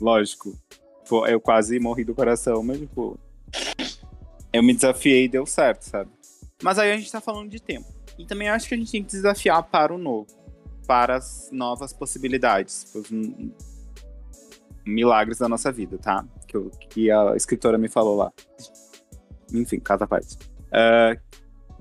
[0.00, 0.56] lógico,
[1.26, 3.18] eu quase morri do coração, mas, tipo,
[4.52, 6.10] eu me desafiei e deu certo, sabe?
[6.62, 7.88] Mas aí a gente tá falando de tempo.
[8.16, 10.28] E também acho que a gente tem que desafiar para o novo,
[10.86, 13.10] para as novas possibilidades, os
[14.86, 16.24] milagres da nossa vida, tá?
[16.46, 18.32] Que, que a escritora me falou lá.
[19.52, 20.36] Enfim, cada parte.
[20.68, 21.18] Uh,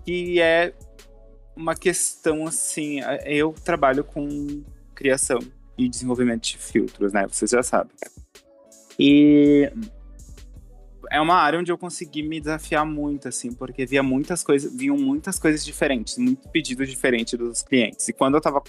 [0.10, 0.74] que é
[1.56, 3.00] uma questão assim.
[3.26, 4.64] Eu trabalho com
[4.96, 5.40] criação
[5.78, 7.28] e desenvolvimento de filtros, né?
[7.28, 7.94] Vocês já sabem.
[8.98, 9.72] E
[11.12, 14.98] é uma área onde eu consegui me desafiar muito, assim, porque via muitas coisas, vinham
[14.98, 18.08] muitas coisas diferentes, muitos pedidos diferentes dos clientes.
[18.08, 18.64] E quando eu tava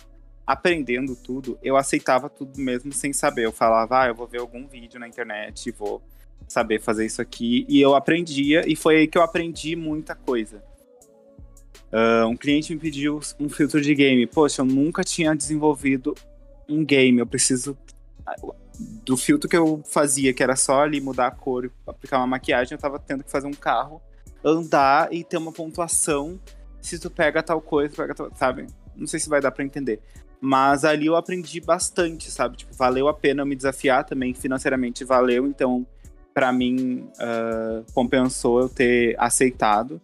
[0.47, 3.47] aprendendo tudo, eu aceitava tudo mesmo sem saber.
[3.47, 6.03] Eu falava, ah, eu vou ver algum vídeo na internet e vou
[6.47, 7.65] saber fazer isso aqui.
[7.67, 10.69] E eu aprendia, e foi aí que eu aprendi muita coisa.
[11.93, 14.27] Uh, um cliente me pediu um filtro de game.
[14.27, 16.15] Poxa, eu nunca tinha desenvolvido
[16.69, 17.19] um game.
[17.19, 17.77] Eu preciso
[19.05, 22.75] do filtro que eu fazia, que era só ali mudar a cor, aplicar uma maquiagem,
[22.75, 24.01] eu tava tendo que fazer um carro
[24.43, 26.41] andar e ter uma pontuação.
[26.81, 28.67] Se tu pega tal coisa, pega tal, sabe?
[28.97, 30.01] Não sei se vai dar para entender.
[30.41, 32.57] Mas ali eu aprendi bastante, sabe?
[32.57, 35.47] Tipo, valeu a pena eu me desafiar também, financeiramente valeu.
[35.47, 35.87] Então,
[36.33, 40.01] para mim, uh, compensou eu ter aceitado.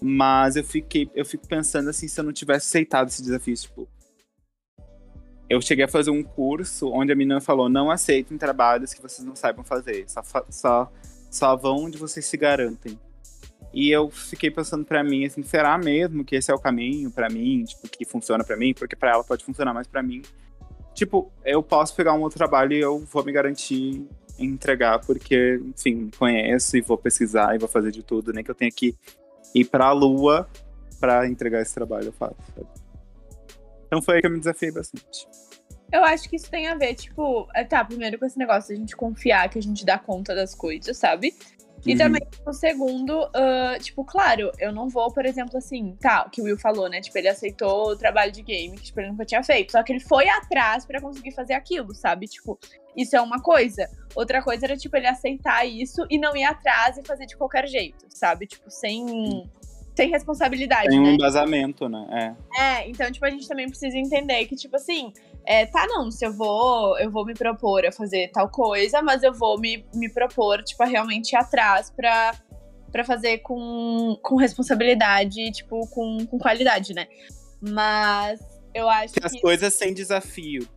[0.00, 3.88] Mas eu fiquei, eu fico pensando assim, se eu não tivesse aceitado esse desafio, tipo.
[5.48, 9.26] Eu cheguei a fazer um curso onde a menina falou: não aceitem trabalhos que vocês
[9.26, 10.08] não saibam fazer.
[10.08, 10.92] Só, só,
[11.30, 12.98] só vão onde vocês se garantem.
[13.72, 17.28] E eu fiquei pensando para mim, assim, será mesmo que esse é o caminho para
[17.28, 18.74] mim, tipo, que funciona para mim?
[18.74, 20.22] Porque para ela pode funcionar, mas para mim,
[20.92, 24.04] tipo, eu posso pegar um outro trabalho e eu vou me garantir
[24.38, 28.54] entregar, porque, enfim, conheço e vou pesquisar e vou fazer de tudo, nem que eu
[28.54, 28.96] tenha que
[29.54, 30.48] ir pra Lua
[30.98, 32.36] para entregar esse trabalho, eu faço.
[33.86, 35.26] Então foi aí que eu me desafiei bastante.
[35.92, 38.74] Eu acho que isso tem a ver, tipo, é, tá, primeiro com esse negócio de
[38.74, 41.34] a gente confiar que a gente dá conta das coisas, sabe?
[41.86, 41.98] E Uhum.
[41.98, 46.40] também, o segundo, ah, tipo, claro, eu não vou, por exemplo, assim, tá, o que
[46.40, 47.00] o Will falou, né?
[47.00, 49.72] Tipo, ele aceitou o trabalho de game que tipo, ele nunca tinha feito.
[49.72, 52.26] Só que ele foi atrás pra conseguir fazer aquilo, sabe?
[52.26, 52.58] Tipo,
[52.96, 53.88] isso é uma coisa.
[54.14, 57.66] Outra coisa era, tipo, ele aceitar isso e não ir atrás e fazer de qualquer
[57.66, 58.46] jeito, sabe?
[58.46, 59.48] Tipo, sem,
[59.96, 61.12] sem responsabilidade, Tem um né?
[61.12, 62.36] embasamento, né?
[62.58, 65.12] É, então, tipo, a gente também precisa entender que, tipo assim,
[65.44, 69.22] é, tá, não, se eu vou, eu vou me propor a fazer tal coisa, mas
[69.22, 72.34] eu vou me, me propor, tipo, a realmente ir atrás pra,
[72.92, 77.06] pra fazer com, com responsabilidade, tipo, com, com qualidade, né?
[77.60, 78.40] Mas
[78.74, 79.14] eu acho.
[79.22, 79.40] As que.
[79.40, 80.68] coisas sem desafio.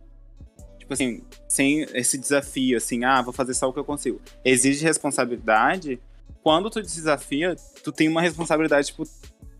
[0.78, 4.20] Tipo assim, sem esse desafio, assim, ah, vou fazer só o que eu consigo.
[4.44, 5.98] Exige responsabilidade.
[6.42, 9.04] Quando tu desafia, tu tem uma responsabilidade, tipo,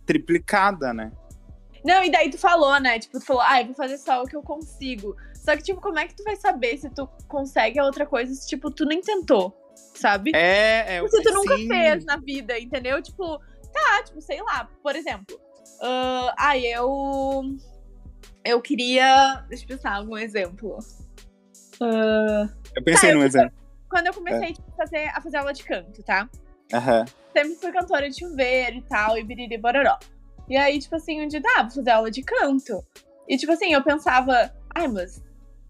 [0.05, 1.11] triplicada, né?
[1.85, 2.97] Não, e daí tu falou, né?
[2.99, 5.15] Tipo, tu falou, ah, eu vou fazer só o que eu consigo.
[5.35, 8.33] Só que, tipo, como é que tu vai saber se tu consegue a outra coisa
[8.33, 9.55] se, tipo, tu nem tentou,
[9.93, 10.31] sabe?
[10.35, 11.67] É, é se tu nunca sim.
[11.67, 12.99] fez na vida, entendeu?
[13.03, 13.37] Tipo,
[13.71, 15.39] tá, tipo, sei lá, por exemplo.
[15.81, 17.43] ah, ah, eu.
[18.43, 19.43] Eu queria.
[19.47, 20.77] Deixa eu pensar algum exemplo.
[21.81, 23.53] Ah, Eu pensei Tá, num eu- exemplo.
[23.89, 26.27] quando eu comecei tipo, a, fazer, a fazer aula de canto, tá?
[26.73, 27.05] Aham.
[27.33, 29.97] Sempre fui cantora de chuveiro e tal, e biriri bororó.
[30.49, 32.83] E aí, tipo assim, um dia, ah, vou fazer aula de canto.
[33.27, 35.23] E, tipo assim, eu pensava, ai, mas.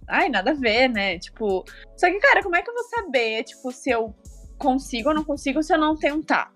[0.07, 1.17] Ai, nada a ver, né?
[1.17, 1.63] Tipo.
[1.95, 4.13] Só que, cara, como é que eu vou saber, tipo, se eu
[4.57, 6.53] consigo ou não consigo se eu não tentar?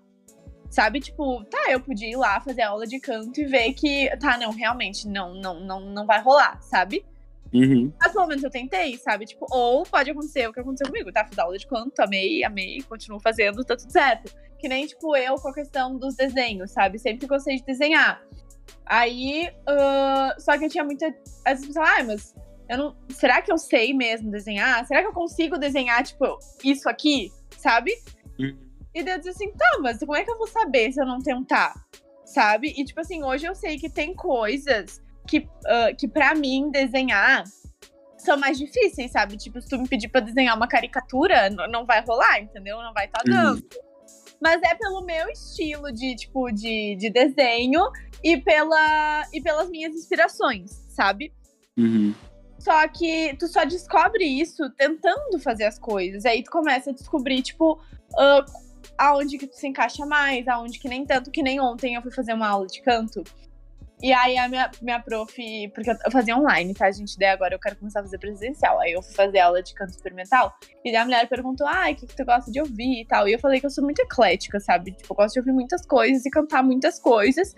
[0.68, 1.00] Sabe?
[1.00, 4.52] Tipo, tá, eu podia ir lá fazer aula de canto e ver que, tá, não,
[4.52, 7.04] realmente, não, não, não, não vai rolar, sabe?
[7.52, 7.92] Uhum.
[8.00, 9.26] Mas pelo menos eu tentei, sabe?
[9.26, 11.24] Tipo, ou pode acontecer o que aconteceu comigo, tá?
[11.24, 14.32] Fiz aula de canto, amei, amei, continuo fazendo, tá tudo certo.
[14.58, 16.98] Que nem, tipo, eu com a questão dos desenhos, sabe?
[16.98, 18.22] Sempre gostei de desenhar.
[18.86, 21.06] Aí, ah, só que eu tinha muita.
[21.44, 22.34] Às vezes eu pensava, ah, mas
[22.68, 22.96] eu não.
[23.08, 24.86] Será que eu sei mesmo desenhar?
[24.86, 27.30] Será que eu consigo desenhar, tipo, isso aqui?
[27.56, 27.92] Sabe?
[28.38, 28.56] Uhum.
[28.94, 31.06] E daí eu disse assim, tá, mas como é que eu vou saber se eu
[31.06, 31.74] não tentar?
[32.24, 32.74] Sabe?
[32.76, 37.44] E, tipo assim, hoje eu sei que tem coisas que, ah, que para mim, desenhar
[38.18, 39.36] são mais difíceis, sabe?
[39.36, 42.76] Tipo, se tu me pedir pra desenhar uma caricatura, não vai rolar, entendeu?
[42.82, 43.32] Não vai estar Uhum.
[43.32, 43.62] dando.
[44.42, 47.80] Mas é pelo meu estilo de, tipo, de, de desenho
[48.24, 51.32] e, pela, e pelas minhas inspirações, sabe?
[51.78, 52.14] Uhum.
[52.58, 56.26] Só que tu só descobre isso tentando fazer as coisas.
[56.26, 57.80] Aí tu começa a descobrir, tipo,
[58.18, 58.44] ah,
[58.98, 62.10] aonde que tu se encaixa mais, aonde que nem tanto, que nem ontem eu fui
[62.10, 63.22] fazer uma aula de canto.
[64.02, 65.34] E aí a minha, minha prof,
[65.74, 67.18] porque eu fazia online, tá, gente?
[67.18, 68.80] Daí agora eu quero começar a fazer presencial.
[68.80, 70.54] Aí eu fui fazer aula de canto experimental.
[70.84, 73.28] E daí a mulher perguntou, ai, o que, que tu gosta de ouvir e tal.
[73.28, 74.92] E eu falei que eu sou muito eclética, sabe?
[74.92, 77.54] Tipo, eu gosto de ouvir muitas coisas e cantar muitas coisas.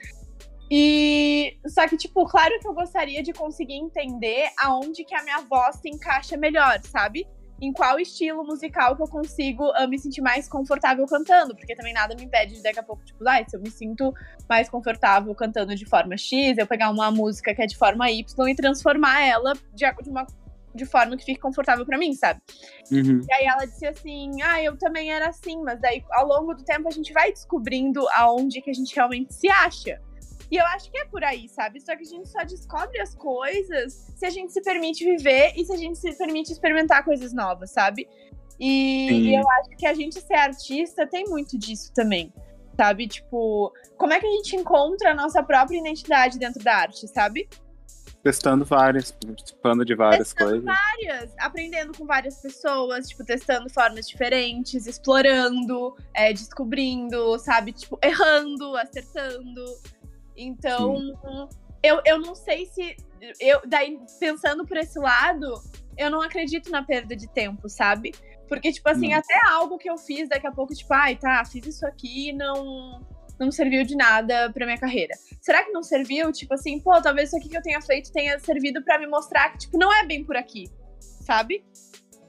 [0.69, 5.39] E só que, tipo, claro que eu gostaria de conseguir entender aonde que a minha
[5.43, 7.27] voz se encaixa melhor, sabe?
[7.63, 11.95] Em qual estilo musical que eu consigo ah, me sentir mais confortável cantando, porque também
[11.95, 14.13] nada me impede de daqui a pouco, tipo, ah, se eu me sinto
[14.49, 18.49] mais confortável cantando de forma X, eu pegar uma música que é de forma Y
[18.49, 20.27] e transformar ela de, de uma
[20.75, 22.41] de forma que fique confortável pra mim, sabe?
[22.91, 23.21] Uhum.
[23.29, 26.65] E aí ela disse assim: Ah, eu também era assim, mas daí ao longo do
[26.65, 30.01] tempo a gente vai descobrindo aonde que a gente realmente se acha.
[30.53, 31.81] E eu acho que é por aí, sabe?
[31.81, 35.65] Só que a gente só descobre as coisas se a gente se permite viver e
[35.65, 38.07] se a gente se permite experimentar coisas novas, sabe?
[38.61, 42.31] E, e eu acho que a gente ser artista tem muito disso também,
[42.77, 43.09] sabe?
[43.09, 47.49] Tipo, como é que a gente encontra a nossa própria identidade dentro da arte, sabe?
[48.23, 50.67] Testando várias, participando de várias Testando coisas.
[50.67, 57.73] várias, aprendendo com várias pessoas, tipo, testando formas diferentes, explorando, é, descobrindo, sabe?
[57.73, 59.65] Tipo, errando, acertando.
[60.43, 60.97] Então,
[61.83, 62.97] eu, eu não sei se.
[63.41, 65.55] Eu, daí, pensando por esse lado,
[65.97, 68.13] eu não acredito na perda de tempo, sabe?
[68.49, 69.19] Porque, tipo assim, Não.
[69.19, 72.33] até algo que eu fiz daqui a pouco, tipo, ai, tá, fiz isso aqui e
[72.33, 73.01] não.
[73.41, 75.15] Não serviu de nada pra minha carreira.
[75.41, 76.31] Será que não serviu?
[76.31, 79.49] Tipo assim, pô, talvez isso aqui que eu tenha feito tenha servido pra me mostrar
[79.51, 80.69] que, tipo, não é bem por aqui,
[81.01, 81.65] sabe?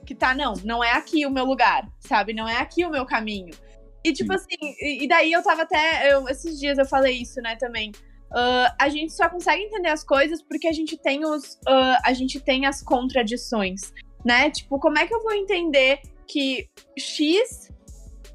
[0.04, 2.32] Que tá, não, não é aqui o meu lugar, sabe?
[2.32, 3.54] Não é aqui o meu caminho.
[4.04, 4.38] E, tipo Sim.
[4.38, 6.12] assim, e, daí eu tava até.
[6.12, 7.90] eu- esses dias eu falei isso, né, também.
[8.32, 11.58] Ah, a gente só consegue entender as coisas porque a gente tem os.
[11.66, 13.92] ah, a gente tem as contradições,
[14.24, 14.50] né?
[14.50, 17.70] Tipo, como é que eu vou entender que X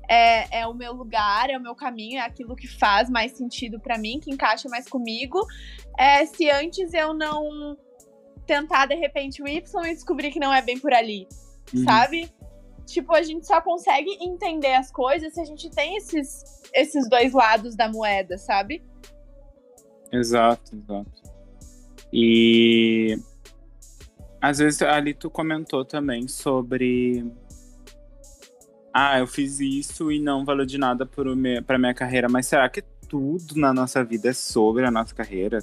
[0.10, 3.80] é, é o meu lugar, é o meu caminho, é aquilo que faz mais sentido
[3.80, 5.46] pra mim, que encaixa mais comigo.
[6.00, 7.78] É, se antes eu não
[8.48, 11.28] tentar, de repente, o Y e descobrir que não é bem por ali,
[11.74, 11.84] Uhum.
[11.84, 12.32] sabe?
[12.90, 17.34] Tipo, a gente só consegue entender as coisas se a gente tem esses, esses dois
[17.34, 18.84] lados da moeda, sabe?
[20.12, 21.12] Exato, exato.
[22.12, 23.18] E
[24.42, 27.32] Às vezes ali tu comentou também sobre.
[28.94, 32.28] Ah, eu fiz isso e não valeu de nada para minha, minha carreira.
[32.28, 35.60] Mas será que tudo na nossa vida é sobre a nossa carreira?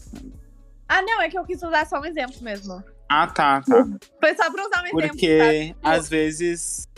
[0.88, 2.82] Ah, não, é que eu quis usar só um exemplo mesmo.
[3.08, 3.86] Ah, tá, tá.
[4.20, 5.08] Foi só pra usar um exemplo.
[5.08, 6.88] Porque às vezes.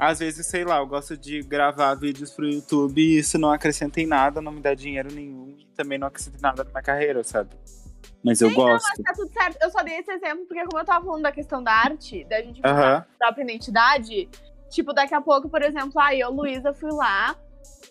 [0.00, 4.00] Às vezes, sei lá, eu gosto de gravar vídeos pro YouTube e isso não acrescenta
[4.00, 6.82] em nada, não me dá dinheiro nenhum e também não acrescenta em nada na minha
[6.82, 7.50] carreira, sabe?
[8.24, 8.82] Mas eu Sim, gosto.
[8.82, 9.58] Não, mas tá tudo certo.
[9.62, 12.40] Eu só dei esse exemplo porque, como eu tava falando da questão da arte, da
[12.40, 14.26] gente falar da própria identidade,
[14.70, 17.36] tipo, daqui a pouco, por exemplo, ah, eu, Luísa, fui lá.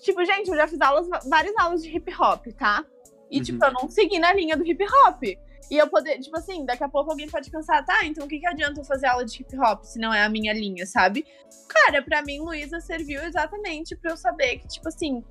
[0.02, 2.84] Tipo, gente, eu já fiz aulas, várias aulas de hip hop, tá?
[3.30, 3.44] E, Uhum.
[3.44, 5.22] tipo, eu não segui na linha do hip hop.
[5.72, 8.40] E eu poder, tipo assim, daqui a pouco alguém pode pensar, tá, então o que,
[8.40, 11.26] que adianta eu fazer aula de hip hop se não é a minha linha, sabe?
[11.68, 15.24] Cara, pra mim, Luísa serviu exatamente pra eu saber que, tipo assim,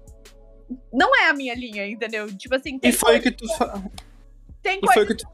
[0.93, 2.33] não é a minha linha, entendeu?
[2.37, 3.47] Tipo assim, tem E foi o que tu.
[4.63, 5.27] tem coisas que tu.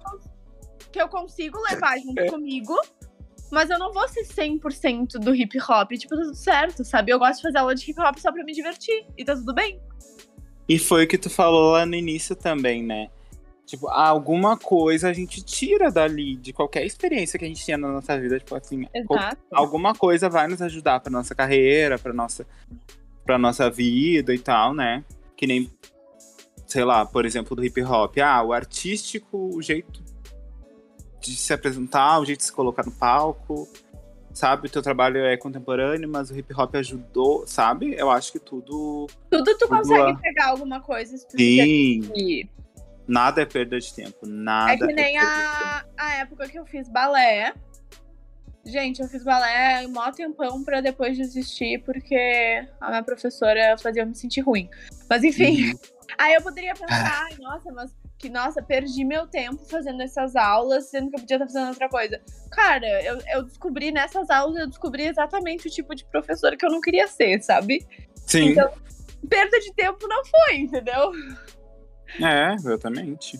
[0.90, 2.30] que eu consigo levar junto É.
[2.30, 2.74] comigo,
[3.50, 5.90] mas eu não vou ser 100% do hip hop.
[5.92, 7.12] Tipo, tá tudo certo, sabe?
[7.12, 9.06] Eu gosto de fazer aula de hip hop só pra me divertir.
[9.18, 9.80] E tá tudo bem.
[10.68, 13.10] E foi o que tu falou lá no início também, né?
[13.66, 17.88] Tipo, alguma coisa a gente tira dali, de qualquer experiência que a gente tenha na
[17.88, 18.38] nossa vida.
[18.38, 19.38] Tipo assim, Exato.
[19.53, 22.46] alguma coisa vai nos ajudar pra nossa carreira, pra nossa,
[23.24, 25.03] pra nossa vida e tal, né?
[25.37, 25.70] Que nem,
[26.66, 28.18] sei lá, por exemplo, do hip hop.
[28.18, 30.03] Ah, o artístico, o jeito
[31.20, 33.66] de se apresentar, o jeito de se colocar no palco,
[34.35, 34.66] sabe?
[34.66, 37.94] O teu trabalho é contemporâneo, mas o hip hop ajudou, sabe?
[37.96, 39.07] Eu acho que tudo.
[39.31, 40.16] Tudo tu Tudo consegue lá.
[40.16, 42.46] pegar alguma coisa tu Sim.
[43.06, 44.26] Nada é perda de tempo.
[44.26, 45.94] Nada É que nem perda de tempo.
[45.98, 47.52] a, a época que eu fiz balé.
[48.66, 54.06] Gente, eu fiz balé mó tempão pra depois desistir, porque a minha professora fazia eu
[54.06, 54.68] me sentir ruim.
[55.08, 55.78] Mas enfim, Uhum.
[56.18, 60.88] Aí eu poderia pensar, ai, nossa, mas que nossa, perdi meu tempo fazendo essas aulas,
[60.88, 62.20] sendo que eu podia estar fazendo outra coisa.
[62.52, 66.70] Cara, eu, eu descobri nessas aulas, eu descobri exatamente o tipo de professora que eu
[66.70, 67.84] não queria ser, sabe?
[68.26, 68.72] Sim, Então-
[69.28, 71.10] Perda de tempo não foi, entendeu?
[72.20, 73.38] É, exatamente.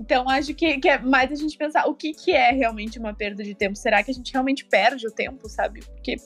[0.00, 3.14] Então acho que, que é mais a gente pensar o que, que é realmente uma
[3.14, 3.76] perda de tempo.
[3.76, 5.80] Será que a gente realmente perde o tempo, sabe?
[5.84, 6.16] Porque.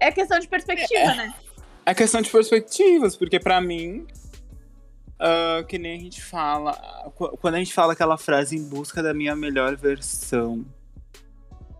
[0.00, 1.32] É questão de perspectiva, né?
[1.86, 4.04] É questão de perspectivas, porque pra mim,
[5.18, 6.72] ah, que nem a gente fala,
[7.14, 10.64] qu- quando a gente fala aquela frase em busca da minha melhor versão.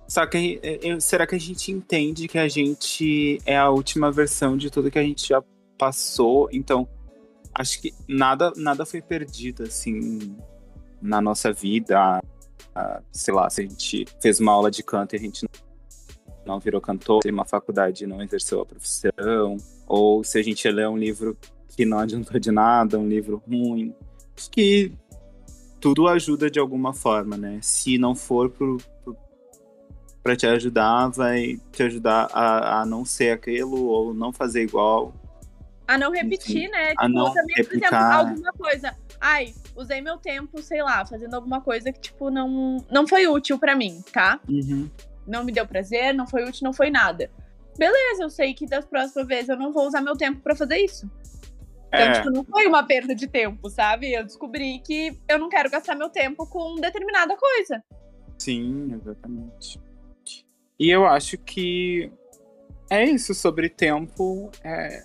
[0.07, 4.57] Só que eh, será que a gente entende que a gente é a última versão
[4.57, 5.43] de tudo que a gente já
[5.77, 6.49] passou?
[6.53, 6.87] Então,
[7.55, 10.37] acho que nada, nada foi perdido, assim,
[11.01, 12.21] na nossa vida.
[12.75, 15.47] Ah, sei lá, se a gente fez uma aula de canto e a gente
[16.47, 20.69] não virou cantor, tem uma faculdade e não exerceu a profissão, ou se a gente
[20.69, 21.37] lê um livro
[21.69, 23.95] que não adiantou de nada, um livro ruim.
[24.37, 24.93] Acho que
[25.81, 27.59] tudo ajuda de alguma forma, né?
[27.63, 29.17] Se não for pro, pro,
[30.23, 35.13] pra te ajudar, vai te ajudar a, a não ser aquilo ou não fazer igual.
[35.87, 36.91] A não repetir, né?
[36.91, 38.19] Tipo, a não também, por exemplo, replicar.
[38.19, 38.97] alguma coisa.
[39.21, 43.59] Ai, usei meu tempo, sei lá, fazendo alguma coisa que, tipo, não, não foi útil
[43.59, 44.41] pra mim, tá?
[45.27, 47.31] Não me deu prazer, não foi útil, não foi nada.
[47.79, 50.79] Beleza, eu sei que das próximas vezes eu não vou usar meu tempo pra fazer
[50.79, 51.11] isso.
[51.89, 54.13] Então, É, tipo, não foi uma perda de tempo, sabe?
[54.13, 57.83] Eu descobri que eu não quero gastar meu tempo com determinada coisa.
[58.39, 59.81] sim, exatamente.
[60.79, 62.11] E eu acho que
[62.91, 64.51] é isso sobre tempo.
[64.65, 65.05] É,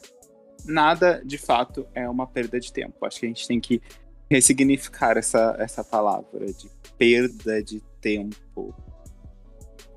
[0.67, 3.06] nada, de fato, é uma perda de tempo.
[3.06, 3.82] Acho que a gente tem que
[4.30, 8.75] ressignificar essa, essa palavra de perda de tempo.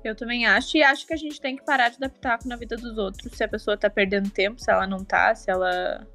[0.03, 2.55] Eu também acho, e acho que a gente tem que parar de dar pitaco na
[2.55, 3.31] vida dos outros.
[3.33, 6.07] Se a pessoa tá perdendo tempo, se ela não tá, se ela.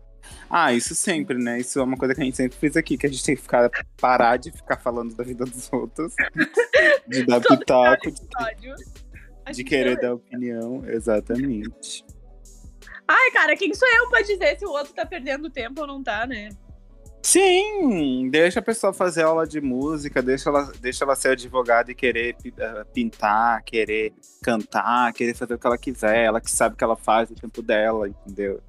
[0.50, 1.60] Ah, isso sempre, né?
[1.60, 3.42] Isso é uma coisa que a gente sempre fez aqui, que a gente tem que
[3.42, 6.12] ficar, parar de ficar falando da vida dos outros,
[7.06, 12.04] de dar pitaco, de, de querer dar opinião, exatamente.
[13.08, 16.02] Ai, cara, quem sou eu pra dizer se o outro tá perdendo tempo ou não
[16.02, 16.48] tá, né?
[17.22, 21.94] Sim, deixa a pessoa fazer aula de música, deixa ela, deixa ela ser advogada e
[21.94, 26.78] querer eh, pintar, querer cantar, querer fazer o que ela quiser, ela que sabe o
[26.78, 28.62] que ela faz no tempo dela, entendeu?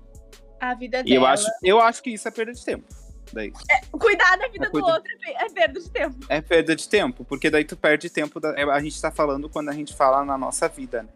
[0.60, 1.34] A vida E eu dela.
[1.34, 2.86] acho, eu acho que isso é perda de tempo.
[3.32, 3.52] Daí.
[3.92, 6.18] Cuidar da vida É do cuida- outro é é perda de tempo.
[6.28, 8.40] É perda de tempo, porque daí tu perde tempo.
[8.40, 11.10] Da, é, a gente tá falando quando a gente fala na nossa vida, né?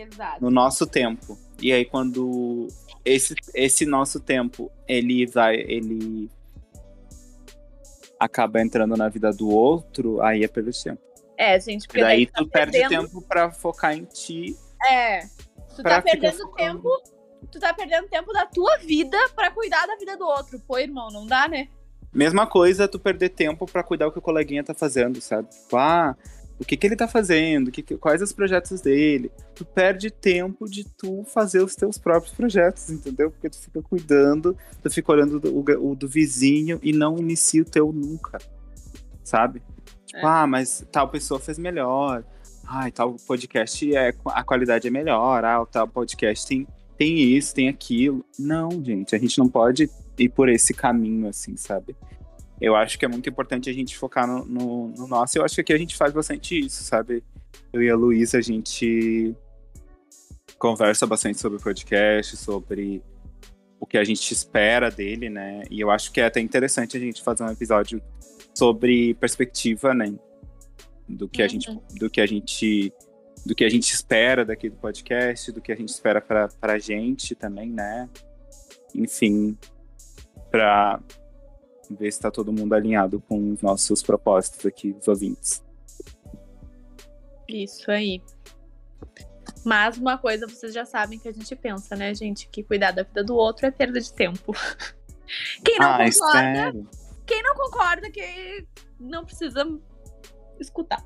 [0.00, 0.42] Exato.
[0.42, 1.38] no nosso tempo.
[1.60, 2.68] E aí quando
[3.04, 6.30] esse, esse nosso tempo ele vai, ele
[8.18, 11.00] acaba entrando na vida do outro, aí é pelo tempo.
[11.36, 13.06] É, gente, porque E daí tu tu tá perde perdendo...
[13.06, 14.56] tempo pra focar em ti.
[14.84, 15.20] É.
[15.74, 16.88] Tu tá perdendo tempo.
[17.52, 20.58] Tu tá perdendo tempo da tua vida pra cuidar da vida do outro.
[20.66, 21.68] Pô, irmão, não dá, né?
[22.12, 25.48] Mesma coisa tu perder tempo pra cuidar o que o coleguinha tá fazendo, sabe?
[25.48, 26.16] Tipo, ah,
[26.60, 29.30] o que, que ele tá fazendo, que que- quais os projetos dele.
[29.54, 33.30] Tu perde tempo de tu fazer os teus próprios projetos, entendeu?
[33.30, 37.62] Porque tu fica cuidando, tu fica olhando do- o, o do vizinho e não inicia
[37.62, 38.38] o teu nunca,
[39.22, 39.62] sabe?
[40.06, 40.24] Tipo, É.
[40.24, 42.24] ah, mas tal pessoa fez melhor.
[42.66, 45.44] Ai, tal podcast é a qualidade é melhor.
[45.44, 48.24] Ah, tal podcast tem, tem isso, tem aquilo.
[48.38, 49.88] Não, gente, a gente não pode
[50.18, 51.96] ir por esse caminho, assim, sabe?
[52.60, 55.38] Eu acho que é muito importante a gente focar no, no, no nosso.
[55.38, 57.22] Eu acho que aqui a gente faz bastante isso, sabe?
[57.72, 59.34] Eu e a Luísa, a gente
[60.58, 63.02] conversa bastante sobre o podcast, sobre
[63.78, 65.62] o que a gente espera dele, né?
[65.70, 68.02] E eu acho que é até interessante a gente fazer um episódio
[68.54, 70.12] sobre perspectiva, né?
[71.08, 72.92] Do que a gente, do que a gente,
[73.46, 76.78] do que a gente espera daqui do podcast, do que a gente espera para pra
[76.78, 78.08] gente também, né?
[78.94, 79.56] Enfim,
[80.50, 81.00] para
[81.94, 85.62] ver se tá todo mundo alinhado com os nossos propósitos aqui, os ouvintes.
[87.48, 88.22] Isso aí.
[89.64, 92.48] Mas uma coisa vocês já sabem que a gente pensa, né, gente?
[92.48, 94.52] Que cuidar da vida do outro é perda de tempo.
[95.64, 96.88] Quem não Ai, concorda, sério?
[97.26, 98.66] quem não concorda que
[98.98, 99.62] não precisa
[100.58, 101.04] escutar.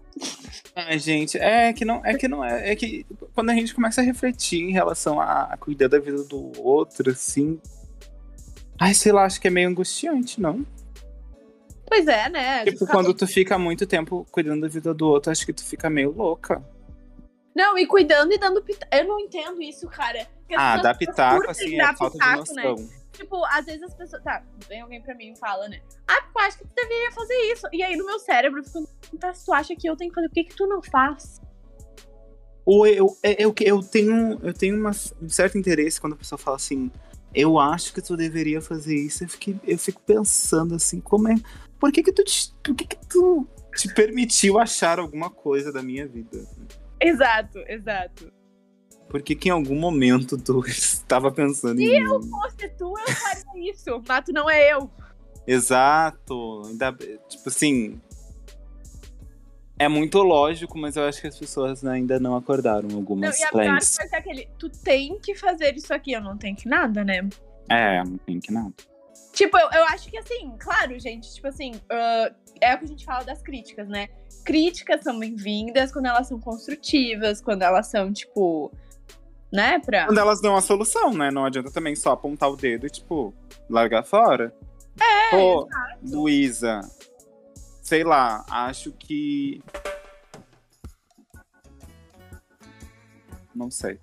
[0.77, 3.05] Ai, gente, é que não é que não é, é que
[3.35, 7.11] quando a gente começa a refletir em relação a, a cuidar da vida do outro,
[7.11, 7.61] assim,
[8.79, 10.65] ai, sei lá, acho que é meio angustiante, não?
[11.87, 12.65] Pois é, né?
[12.65, 15.91] Tipo, quando tu fica muito tempo cuidando da vida do outro, acho que tu fica
[15.91, 16.63] meio louca.
[17.55, 18.95] Não, e cuidando e dando pitaco.
[18.97, 20.27] Eu não entendo isso, cara.
[20.39, 22.63] Porque Ah, dar pitaco, assim, é falta de pitaco, né?
[22.65, 22.89] noção.
[23.13, 24.23] Tipo, às vezes as pessoas.
[24.23, 25.83] Tá, vem alguém pra mim e fala, né?
[26.09, 27.67] Ah, eu acho que tu deveria fazer isso.
[27.71, 28.81] E aí no meu cérebro fica.
[29.21, 31.43] Tá, tu acha que eu tenho que fazer, por que, que tu não faz?
[32.65, 36.39] Ou eu, é, eu, eu tenho, eu tenho uma- um certo interesse quando a pessoa
[36.39, 36.91] fala assim,
[37.35, 39.25] eu acho que tu deveria fazer isso.
[39.25, 41.35] Eu, fiquei, eu fico pensando assim, como é.
[41.79, 45.83] Por que, que tu te, por que, que tu te permitiu achar alguma coisa da
[45.83, 46.47] minha vida?
[47.01, 48.33] Exato, exato.
[49.09, 52.23] Por que, que em algum momento tu estava pensando em mim?
[52.23, 54.03] Se fosse tu, eu faria isso.
[54.07, 54.91] Mas tu não é eu.
[55.47, 56.63] Exato.
[56.67, 56.93] Ainda,
[57.29, 58.01] tipo assim.
[59.83, 63.43] É muito lógico, mas eu acho que as pessoas ainda não acordaram Não, algumas e
[63.43, 64.49] a é aquele.
[64.57, 67.29] Tu tem que fazer isso aqui, eu não tenho que nada, né?
[67.69, 68.73] É, não tem que não.
[69.33, 72.89] Tipo, eu, eu acho que assim, claro, gente, tipo assim, ah, é o que a
[72.89, 74.09] gente fala das críticas, né?
[74.45, 78.71] Críticas são bem-vindas quando elas são construtivas, quando elas são, tipo,
[79.53, 80.07] né, pra.
[80.07, 81.33] Quando elas dão a solução, né?
[81.33, 83.35] Não adianta também só apontar o dedo e, tipo,
[83.69, 84.55] largar fora.
[85.01, 85.69] É, Pô,
[86.05, 86.83] Luísa,
[87.93, 89.63] sei lá, acho que.
[93.55, 94.01] Não sei.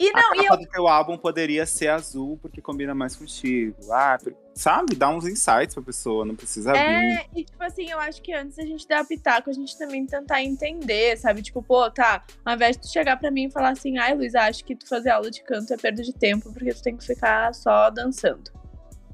[0.00, 0.58] E a não, e capa eu.
[0.58, 3.76] do teu álbum poderia ser azul porque combina mais contigo.
[3.92, 4.18] Ah,
[4.52, 4.96] sabe?
[4.96, 6.80] Dá uns insights pra pessoa, não precisa vir.
[6.80, 10.04] É, e tipo assim, eu acho que antes da gente dar pitaco, a gente também
[10.04, 11.40] tentar entender, sabe?
[11.40, 14.34] Tipo, pô, tá, ao invés de tu chegar pra mim e falar assim, ai, Luiz,
[14.34, 17.06] acho que tu fazer aula de canto é perda de tempo, porque tu tem que
[17.06, 18.50] ficar só dançando.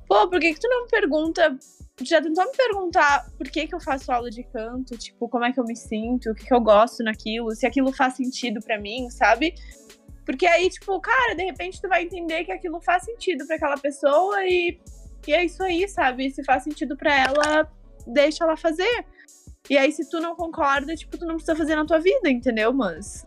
[0.08, 1.54] Pô, por que que tu não me pergunta
[2.02, 5.52] já tentou me perguntar por que, que eu faço aula de canto, tipo, como é
[5.52, 8.78] que eu me sinto, o que, que eu gosto naquilo, se aquilo faz sentido pra
[8.80, 9.54] mim, sabe?
[10.24, 13.76] Porque aí, tipo, cara, de repente tu vai entender que aquilo faz sentido pra aquela
[13.76, 14.78] pessoa e,
[15.26, 16.30] e é isso aí, sabe?
[16.30, 17.68] Se faz sentido pra ela,
[18.06, 19.04] deixa ela fazer.
[19.68, 22.72] E aí, se tu não concorda, tipo, tu não precisa fazer na tua vida, entendeu?
[22.72, 23.26] Mas.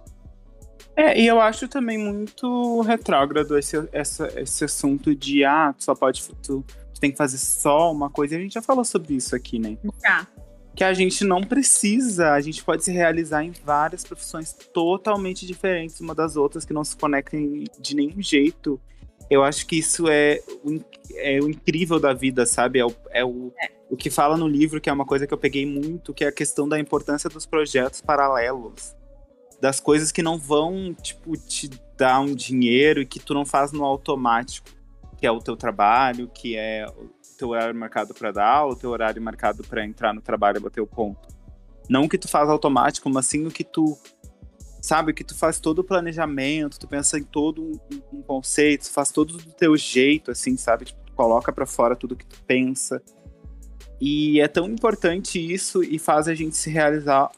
[0.95, 5.95] É, e eu acho também muito retrógrado esse, essa, esse assunto de, ah, tu só
[5.95, 6.63] pode, tu
[7.03, 8.33] tem que fazer só uma coisa.
[8.33, 9.77] E a gente já falou sobre isso aqui, né?
[10.01, 10.25] Já.
[10.73, 15.99] Que a gente não precisa, a gente pode se realizar em várias profissões totalmente diferentes
[15.99, 18.79] uma das outras, que não se conectem de nenhum jeito.
[19.29, 20.79] Eu acho que isso é o,
[21.15, 22.79] é o incrível da vida, sabe?
[22.79, 23.53] É, o, é o,
[23.89, 26.27] o que fala no livro, que é uma coisa que eu peguei muito, que é
[26.29, 28.95] a questão da importância dos projetos paralelos.
[29.59, 33.73] Das coisas que não vão, tipo, te dar um dinheiro e que tu não faz
[33.73, 34.69] no automático.
[35.23, 38.89] Que é o teu trabalho, que é o teu horário marcado para dar o teu
[38.89, 41.29] horário marcado para entrar no trabalho e bater o ponto.
[41.89, 43.97] Não o que tu faz automático, mas sim o que tu
[44.81, 47.79] sabe, que tu faz todo o planejamento, tu pensa em todo um,
[48.11, 50.83] um conceito, tu faz tudo do teu jeito, assim, sabe?
[50.83, 53.01] Tipo, tu coloca para fora tudo que tu pensa.
[54.01, 57.31] E é tão importante isso e faz a gente se realizar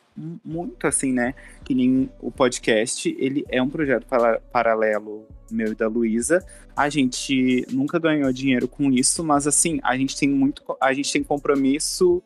[0.43, 1.33] muito, assim, né?
[1.63, 6.45] Que nem o podcast, ele é um projeto para- paralelo meu e da Luísa.
[6.75, 11.11] A gente nunca ganhou dinheiro com isso, mas assim, a gente tem muito, a gente
[11.11, 12.23] tem compromisso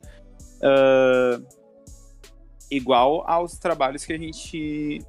[0.61, 1.39] ah,
[2.71, 5.01] igual aos trabalhos que a gente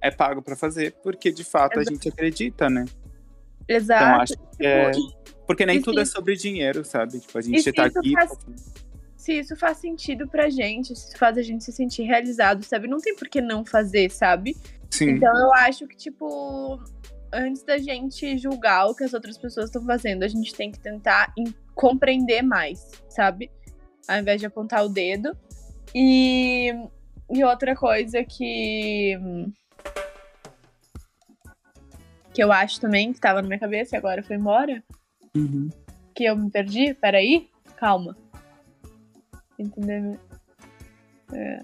[0.00, 1.94] é pago para fazer, porque de fato a Exato.
[1.94, 2.84] gente acredita, né?
[3.68, 4.04] Exato.
[4.04, 4.90] Então acho que é,
[5.46, 7.18] Porque nem E tudo é se- sobre dinheiro, sabe?
[7.20, 8.12] Tipo, a E gente se tá aqui.
[8.12, 8.38] faz-
[9.18, 12.86] Se isso faz sentido pra gente, se isso faz a gente se sentir realizado, sabe?
[12.86, 14.56] Não tem por que não fazer, sabe?
[14.90, 15.10] Sim.
[15.10, 16.80] Então eu acho que, tipo,
[17.32, 20.78] antes da gente julgar o que as outras pessoas estão fazendo, a gente tem que
[20.78, 21.34] tentar
[21.74, 23.50] compreender mais, sabe?
[24.06, 25.36] Ao invés de apontar o dedo.
[25.92, 26.72] E,
[27.28, 29.18] e outra coisa que.
[32.32, 34.82] Que eu acho também, que tava na minha cabeça e agora foi embora,
[35.36, 35.68] Uhum.
[36.14, 36.94] que eu me perdi.
[36.94, 38.16] Peraí, calma.
[39.58, 40.18] Entendeu?
[41.32, 41.60] É.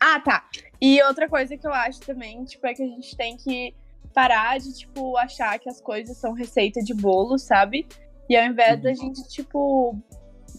[0.00, 0.48] Ah, tá.
[0.80, 3.74] E outra coisa que eu acho também, tipo, é que a gente tem que
[4.14, 7.86] parar de, tipo, achar que as coisas são receita de bolo, sabe?
[8.28, 9.96] E ao invés da gente, tipo,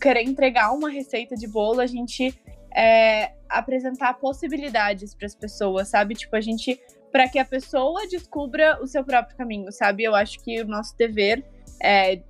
[0.02, 2.34] querer entregar uma receita de bolo, a gente
[2.76, 6.16] é, apresentar possibilidades para as pessoas, sabe?
[6.16, 6.80] Tipo, a gente.
[7.12, 10.04] para que a pessoa descubra o seu próprio caminho, sabe?
[10.04, 11.44] Eu acho que o nosso dever
[11.82, 12.22] é.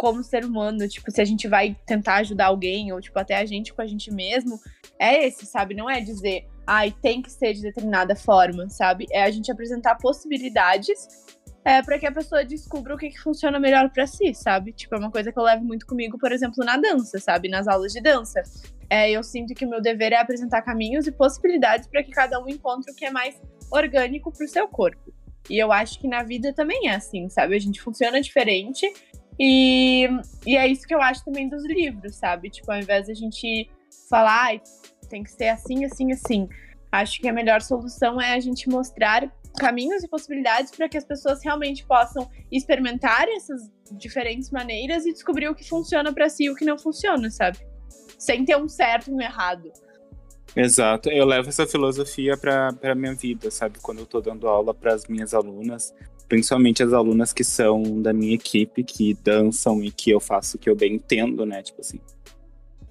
[0.00, 3.44] Como ser humano, tipo, se a gente vai tentar ajudar alguém, ou, tipo, até a
[3.44, 4.58] gente com a gente mesmo,
[4.98, 5.74] é esse, sabe?
[5.74, 9.04] Não é dizer, ai, tem que ser de determinada forma, sabe?
[9.12, 11.06] É a gente apresentar possibilidades
[11.62, 14.72] é, para que a pessoa descubra o que, que funciona melhor para si, sabe?
[14.72, 17.50] Tipo, é uma coisa que eu levo muito comigo, por exemplo, na dança, sabe?
[17.50, 18.42] Nas aulas de dança.
[18.88, 22.42] É, eu sinto que o meu dever é apresentar caminhos e possibilidades para que cada
[22.42, 23.38] um encontre o que é mais
[23.70, 25.12] orgânico pro seu corpo.
[25.50, 27.56] E eu acho que na vida também é assim, sabe?
[27.56, 28.90] A gente funciona diferente.
[29.42, 30.06] E,
[30.46, 32.50] e é isso que eu acho também dos livros, sabe?
[32.50, 33.70] Tipo, ao invés de a gente
[34.06, 34.62] falar, ai,
[35.08, 36.46] tem que ser assim, assim, assim.
[36.92, 41.04] Acho que a melhor solução é a gente mostrar caminhos e possibilidades para que as
[41.04, 43.62] pessoas realmente possam experimentar essas
[43.92, 47.58] diferentes maneiras e descobrir o que funciona para si e o que não funciona, sabe?
[48.18, 49.72] Sem ter um certo e um errado.
[50.54, 51.08] Exato.
[51.08, 53.78] Eu levo essa filosofia pra minha vida, sabe?
[53.80, 55.94] Quando eu tô dando aula pras minhas alunas,
[56.30, 60.60] principalmente as alunas que são da minha equipe, que dançam e que eu faço o
[60.60, 61.60] que eu bem entendo, né?
[61.60, 61.98] Tipo assim.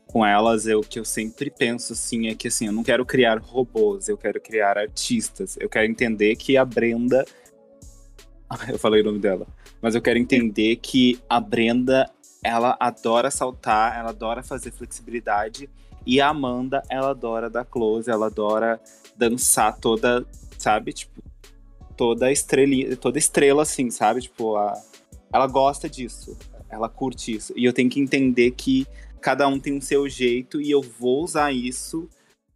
[0.06, 3.06] Com elas, eu, o que eu sempre penso, assim, é que, assim, eu não quero
[3.06, 5.56] criar robôs, eu quero criar artistas.
[5.58, 7.26] Eu quero entender que a Brenda...
[8.68, 9.46] Eu falei o nome dela.
[9.80, 12.10] Mas eu quero entender que a Brenda,
[12.44, 15.70] ela adora saltar, ela adora fazer flexibilidade.
[16.04, 18.82] E a Amanda, ela adora dar close, ela adora
[19.16, 20.26] dançar toda,
[20.58, 20.94] sabe?
[20.94, 21.22] Tipo,
[22.00, 24.22] toda estrela, toda estrela assim, sabe?
[24.22, 24.74] Tipo, a,
[25.34, 26.38] ela gosta disso.
[26.70, 27.52] Ela curte isso.
[27.58, 28.88] E eu tenho que entender que
[29.20, 32.08] cada um tem o seu jeito e eu vou usar isso.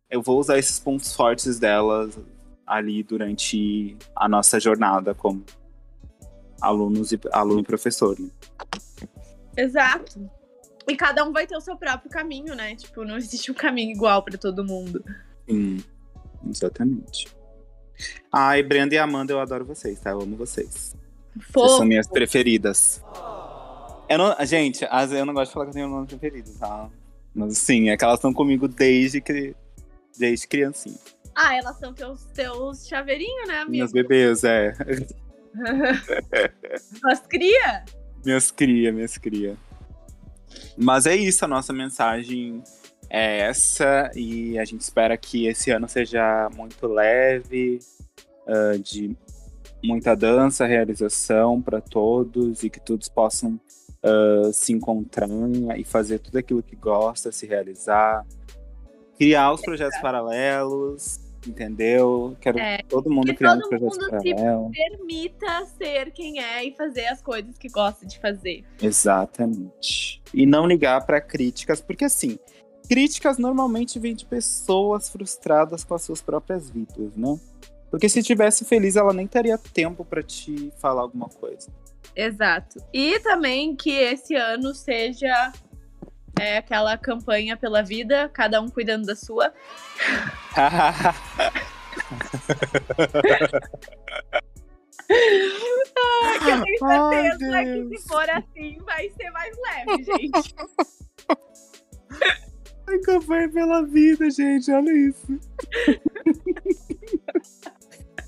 [0.09, 2.17] Eu vou usar esses pontos fortes delas
[2.65, 5.43] ali durante a nossa jornada como
[6.61, 8.17] alunos e aluno e professor.
[8.17, 8.29] Né?
[9.57, 10.25] Exato.
[10.87, 12.77] E cada um vai ter o seu próprio caminho, né?
[12.77, 15.03] Tipo, não existe um caminho igual para todo mundo.
[15.49, 15.83] Sim,
[16.49, 17.42] exatamente.
[18.31, 20.11] Ai, Brenda e Amanda, eu adoro vocês, tá?
[20.11, 20.95] Eu amo vocês.
[21.35, 21.77] Vocês Fofo.
[21.77, 23.01] são minhas preferidas.
[24.09, 26.89] Eu não, gente, eu não gosto de falar que eu tenho um nome preferido, tá?
[27.33, 29.55] Mas sim, é que elas estão comigo desde, que,
[30.17, 30.97] desde criancinha.
[31.35, 33.71] Ah, elas são teus, teus chaveirinhos, né, amigo?
[33.71, 34.73] Minhas bebês, é.
[37.05, 37.85] As cria?
[38.23, 39.57] Minhas cria, minhas cria.
[40.77, 42.63] Mas é isso, a nossa mensagem
[43.13, 44.11] é essa.
[44.15, 47.79] E a gente espera que esse ano seja muito leve,
[48.47, 49.15] ah, de
[49.83, 53.59] muita dança, realização para todos e que todos possam
[54.03, 55.29] ah, se encontrar
[55.77, 58.25] e fazer tudo aquilo que gosta, se realizar,
[59.17, 62.35] criar os projetos paralelos, entendeu?
[62.41, 64.71] Quero É, todo mundo criando todo projetos mundo se- paralelos.
[64.75, 68.63] Permita ser quem é e fazer as coisas que gosta de fazer.
[68.81, 70.21] Exatamente.
[70.33, 72.39] E não ligar para críticas, porque assim,
[72.87, 77.39] críticas normalmente vêm de pessoas frustradas com as suas próprias vidas, né?
[77.89, 81.69] Porque se tivesse feliz, ela nem teria tempo para te falar alguma coisa.
[82.15, 82.83] Exato.
[82.91, 85.51] E também que esse ano seja
[86.39, 89.53] é, aquela campanha pela vida, cada um cuidando da sua.
[96.43, 98.01] Que eu tenho Ai, certeza que Deus.
[98.01, 100.55] se for assim, vai ser mais leve, gente.
[102.87, 105.27] Ai, campanha pela vida, gente, olha isso.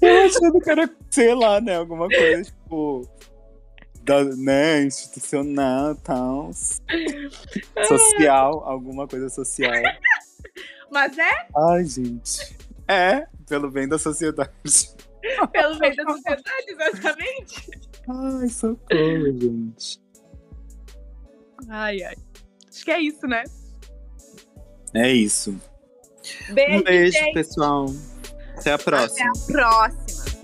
[0.02, 3.10] Eu achando que era, sei lá, né, alguma coisa, tipo,
[4.04, 6.52] da, né, institucional, tal,
[7.88, 9.72] social, alguma coisa social.
[10.92, 12.56] Mas é Ai, gente.
[12.88, 14.52] É, pelo bem da sociedade.
[15.52, 17.72] pelo meio da sociedade, exatamente.
[18.08, 20.00] Ai, socorro, gente.
[21.68, 22.16] Ai, ai.
[22.70, 23.44] Acho que é isso, né?
[24.96, 25.56] É isso.
[26.50, 27.34] Beijo, Um beijo, gente.
[27.34, 27.86] pessoal.
[28.58, 29.30] Até a próxima.
[29.32, 30.35] Até a próxima.